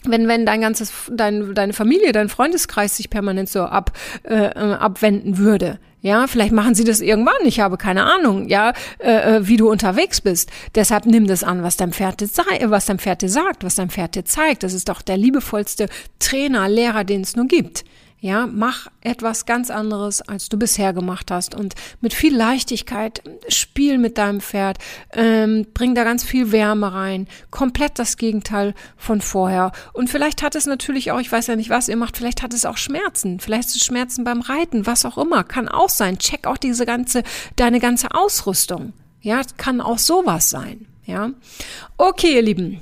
wenn 0.04 0.28
wenn 0.28 0.46
dein 0.46 0.60
ganzes 0.60 0.92
dein, 1.10 1.54
deine 1.54 1.72
Familie 1.72 2.12
dein 2.12 2.28
Freundeskreis 2.28 2.96
sich 2.96 3.10
permanent 3.10 3.48
so 3.48 3.62
ab 3.62 3.92
äh, 4.24 4.34
äh, 4.34 4.74
abwenden 4.74 5.38
würde 5.38 5.78
ja 6.00 6.26
vielleicht 6.26 6.52
machen 6.52 6.74
sie 6.74 6.84
das 6.84 7.00
irgendwann 7.00 7.34
ich 7.44 7.60
habe 7.60 7.76
keine 7.76 8.04
Ahnung 8.04 8.48
ja 8.48 8.72
äh, 8.98 9.36
äh 9.36 9.48
wie 9.48 9.56
du 9.56 9.70
unterwegs 9.70 10.20
bist. 10.20 10.50
Deshalb 10.74 11.06
nimm 11.06 11.26
das 11.26 11.44
an 11.44 11.62
was 11.62 11.76
dein 11.76 11.92
Pferd 11.92 12.20
dir 12.20 12.28
was 12.70 12.86
dein 12.86 12.98
Pferd 12.98 13.22
dir 13.22 13.28
sagt 13.28 13.64
was 13.64 13.76
dein 13.76 13.90
Pferd 13.90 14.14
dir 14.14 14.24
zeigt. 14.24 14.62
Das 14.62 14.72
ist 14.72 14.88
doch 14.88 15.02
der 15.02 15.16
liebevollste 15.16 15.88
Trainer 16.18 16.68
Lehrer 16.68 17.04
den 17.04 17.22
es 17.22 17.36
nur 17.36 17.46
gibt 17.46 17.84
Ja, 18.22 18.46
mach 18.46 18.86
etwas 19.00 19.46
ganz 19.46 19.68
anderes, 19.68 20.22
als 20.22 20.48
du 20.48 20.56
bisher 20.56 20.92
gemacht 20.92 21.32
hast 21.32 21.56
und 21.56 21.74
mit 22.00 22.14
viel 22.14 22.32
Leichtigkeit 22.32 23.20
spiel 23.48 23.98
mit 23.98 24.16
deinem 24.16 24.40
Pferd, 24.40 24.78
ähm, 25.12 25.66
bring 25.74 25.96
da 25.96 26.04
ganz 26.04 26.22
viel 26.22 26.52
Wärme 26.52 26.92
rein, 26.92 27.26
komplett 27.50 27.98
das 27.98 28.16
Gegenteil 28.16 28.74
von 28.96 29.20
vorher. 29.20 29.72
Und 29.92 30.08
vielleicht 30.08 30.44
hat 30.44 30.54
es 30.54 30.66
natürlich 30.66 31.10
auch, 31.10 31.18
ich 31.18 31.32
weiß 31.32 31.48
ja 31.48 31.56
nicht, 31.56 31.68
was 31.68 31.88
ihr 31.88 31.96
macht, 31.96 32.16
vielleicht 32.16 32.44
hat 32.44 32.54
es 32.54 32.64
auch 32.64 32.76
Schmerzen, 32.76 33.40
vielleicht 33.40 33.70
ist 33.70 33.76
es 33.78 33.84
Schmerzen 33.84 34.22
beim 34.22 34.40
Reiten, 34.40 34.86
was 34.86 35.04
auch 35.04 35.18
immer, 35.18 35.42
kann 35.42 35.68
auch 35.68 35.88
sein. 35.88 36.18
Check 36.18 36.46
auch 36.46 36.58
diese 36.58 36.86
ganze, 36.86 37.24
deine 37.56 37.80
ganze 37.80 38.14
Ausrüstung. 38.14 38.92
Ja, 39.20 39.42
kann 39.56 39.80
auch 39.80 39.98
sowas 39.98 40.48
sein. 40.48 40.86
Ja, 41.04 41.30
okay, 41.96 42.36
ihr 42.36 42.42
Lieben. 42.42 42.80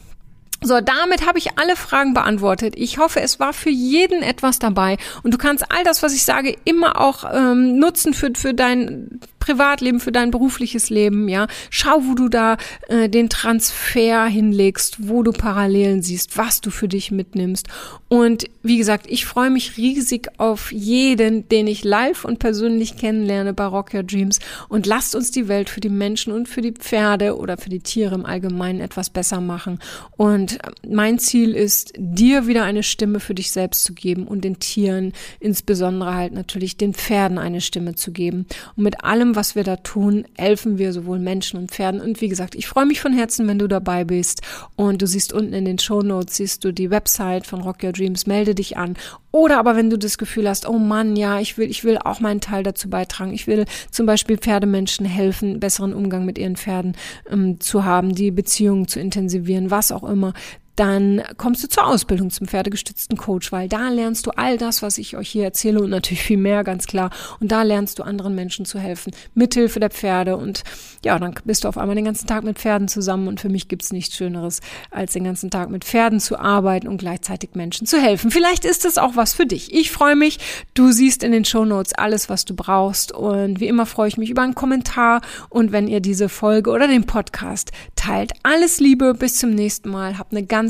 So, 0.62 0.80
damit 0.80 1.26
habe 1.26 1.38
ich 1.38 1.58
alle 1.58 1.74
Fragen 1.74 2.12
beantwortet. 2.12 2.74
Ich 2.76 2.98
hoffe, 2.98 3.20
es 3.20 3.40
war 3.40 3.52
für 3.52 3.70
jeden 3.70 4.22
etwas 4.22 4.58
dabei 4.58 4.98
und 5.22 5.32
du 5.32 5.38
kannst 5.38 5.70
all 5.70 5.84
das, 5.84 6.02
was 6.02 6.14
ich 6.14 6.24
sage, 6.24 6.56
immer 6.64 7.00
auch 7.00 7.24
ähm, 7.32 7.78
nutzen 7.78 8.12
für, 8.12 8.32
für 8.34 8.52
dein 8.52 9.20
Privatleben, 9.40 9.98
für 9.98 10.12
dein 10.12 10.30
berufliches 10.30 10.90
Leben, 10.90 11.28
ja. 11.28 11.48
Schau, 11.70 12.02
wo 12.04 12.14
du 12.14 12.28
da 12.28 12.56
äh, 12.88 13.08
den 13.08 13.28
Transfer 13.28 14.26
hinlegst, 14.26 15.08
wo 15.08 15.22
du 15.22 15.32
Parallelen 15.32 16.02
siehst, 16.02 16.36
was 16.36 16.60
du 16.60 16.70
für 16.70 16.86
dich 16.86 17.10
mitnimmst. 17.10 17.66
Und 18.08 18.44
wie 18.62 18.76
gesagt, 18.76 19.06
ich 19.08 19.24
freue 19.24 19.50
mich 19.50 19.76
riesig 19.76 20.28
auf 20.38 20.70
jeden, 20.72 21.48
den 21.48 21.66
ich 21.66 21.84
live 21.84 22.24
und 22.24 22.38
persönlich 22.38 22.96
kennenlerne 22.96 23.54
bei 23.54 23.64
Rock 23.64 23.94
Your 23.94 24.02
Dreams. 24.02 24.40
Und 24.68 24.86
lasst 24.86 25.14
uns 25.14 25.30
die 25.30 25.48
Welt 25.48 25.70
für 25.70 25.80
die 25.80 25.88
Menschen 25.88 26.32
und 26.32 26.48
für 26.48 26.60
die 26.60 26.72
Pferde 26.72 27.36
oder 27.36 27.56
für 27.56 27.70
die 27.70 27.80
Tiere 27.80 28.14
im 28.14 28.26
Allgemeinen 28.26 28.80
etwas 28.80 29.10
besser 29.10 29.40
machen. 29.40 29.78
Und 30.16 30.58
mein 30.86 31.18
Ziel 31.18 31.54
ist, 31.54 31.92
dir 31.96 32.46
wieder 32.46 32.64
eine 32.64 32.82
Stimme 32.82 33.20
für 33.20 33.34
dich 33.34 33.50
selbst 33.50 33.84
zu 33.84 33.94
geben 33.94 34.26
und 34.26 34.44
den 34.44 34.58
Tieren, 34.58 35.12
insbesondere 35.38 36.14
halt 36.14 36.34
natürlich 36.34 36.76
den 36.76 36.92
Pferden 36.92 37.38
eine 37.38 37.60
Stimme 37.60 37.94
zu 37.94 38.12
geben. 38.12 38.46
Und 38.76 38.84
mit 38.84 39.02
allem, 39.02 39.29
was 39.36 39.54
wir 39.54 39.64
da 39.64 39.76
tun, 39.76 40.24
helfen 40.36 40.78
wir 40.78 40.92
sowohl 40.92 41.18
Menschen 41.18 41.58
und 41.58 41.70
Pferden. 41.70 42.00
Und 42.00 42.20
wie 42.20 42.28
gesagt, 42.28 42.54
ich 42.54 42.66
freue 42.66 42.86
mich 42.86 43.00
von 43.00 43.12
Herzen, 43.12 43.46
wenn 43.48 43.58
du 43.58 43.68
dabei 43.68 44.04
bist. 44.04 44.42
Und 44.76 45.02
du 45.02 45.06
siehst 45.06 45.32
unten 45.32 45.52
in 45.52 45.64
den 45.64 45.78
Show 45.78 46.02
Notes, 46.02 46.36
siehst 46.36 46.64
du 46.64 46.72
die 46.72 46.90
Website 46.90 47.46
von 47.46 47.60
Rock 47.60 47.82
Your 47.82 47.92
Dreams, 47.92 48.26
melde 48.26 48.54
dich 48.54 48.76
an. 48.76 48.94
Oder 49.32 49.58
aber 49.58 49.76
wenn 49.76 49.90
du 49.90 49.98
das 49.98 50.18
Gefühl 50.18 50.48
hast, 50.48 50.68
oh 50.68 50.78
Mann, 50.78 51.16
ja, 51.16 51.40
ich 51.40 51.56
will, 51.56 51.70
ich 51.70 51.84
will 51.84 51.98
auch 51.98 52.20
meinen 52.20 52.40
Teil 52.40 52.62
dazu 52.62 52.90
beitragen. 52.90 53.32
Ich 53.32 53.46
will 53.46 53.64
zum 53.90 54.06
Beispiel 54.06 54.38
Pferdemenschen 54.38 55.06
helfen, 55.06 55.60
besseren 55.60 55.94
Umgang 55.94 56.24
mit 56.24 56.38
ihren 56.38 56.56
Pferden 56.56 56.96
ähm, 57.30 57.60
zu 57.60 57.84
haben, 57.84 58.14
die 58.14 58.30
Beziehungen 58.30 58.88
zu 58.88 58.98
intensivieren, 59.00 59.70
was 59.70 59.92
auch 59.92 60.04
immer 60.04 60.34
dann 60.80 61.22
kommst 61.36 61.62
du 61.62 61.68
zur 61.68 61.86
Ausbildung 61.86 62.30
zum 62.30 62.46
pferdegestützten 62.46 63.18
Coach, 63.18 63.52
weil 63.52 63.68
da 63.68 63.90
lernst 63.90 64.26
du 64.26 64.30
all 64.30 64.56
das, 64.56 64.80
was 64.80 64.96
ich 64.96 65.14
euch 65.14 65.28
hier 65.28 65.44
erzähle 65.44 65.82
und 65.82 65.90
natürlich 65.90 66.22
viel 66.22 66.38
mehr, 66.38 66.64
ganz 66.64 66.86
klar. 66.86 67.10
Und 67.38 67.52
da 67.52 67.64
lernst 67.64 67.98
du 67.98 68.02
anderen 68.02 68.34
Menschen 68.34 68.64
zu 68.64 68.78
helfen, 68.78 69.12
mithilfe 69.34 69.78
der 69.78 69.90
Pferde. 69.90 70.38
Und 70.38 70.62
ja, 71.04 71.18
dann 71.18 71.34
bist 71.44 71.64
du 71.64 71.68
auf 71.68 71.76
einmal 71.76 71.96
den 71.96 72.06
ganzen 72.06 72.26
Tag 72.26 72.44
mit 72.44 72.58
Pferden 72.58 72.88
zusammen. 72.88 73.28
Und 73.28 73.40
für 73.40 73.50
mich 73.50 73.68
gibt's 73.68 73.92
nichts 73.92 74.16
Schöneres, 74.16 74.60
als 74.90 75.12
den 75.12 75.24
ganzen 75.24 75.50
Tag 75.50 75.68
mit 75.68 75.84
Pferden 75.84 76.18
zu 76.18 76.38
arbeiten 76.38 76.88
und 76.88 76.96
gleichzeitig 76.96 77.50
Menschen 77.52 77.86
zu 77.86 78.00
helfen. 78.00 78.30
Vielleicht 78.30 78.64
ist 78.64 78.86
es 78.86 78.96
auch 78.96 79.16
was 79.16 79.34
für 79.34 79.44
dich. 79.44 79.74
Ich 79.74 79.90
freue 79.90 80.16
mich. 80.16 80.38
Du 80.72 80.92
siehst 80.92 81.22
in 81.22 81.32
den 81.32 81.44
Show 81.44 81.66
Notes 81.66 81.92
alles, 81.92 82.30
was 82.30 82.46
du 82.46 82.56
brauchst. 82.56 83.12
Und 83.12 83.60
wie 83.60 83.68
immer 83.68 83.84
freue 83.84 84.08
ich 84.08 84.16
mich 84.16 84.30
über 84.30 84.40
einen 84.40 84.54
Kommentar 84.54 85.20
und 85.50 85.72
wenn 85.72 85.88
ihr 85.88 86.00
diese 86.00 86.30
Folge 86.30 86.70
oder 86.70 86.88
den 86.88 87.04
Podcast 87.04 87.70
teilt. 87.96 88.32
Alles 88.44 88.80
Liebe, 88.80 89.12
bis 89.12 89.36
zum 89.36 89.50
nächsten 89.50 89.90
Mal. 89.90 90.16
Hab 90.16 90.30
eine 90.30 90.42
ganz 90.42 90.69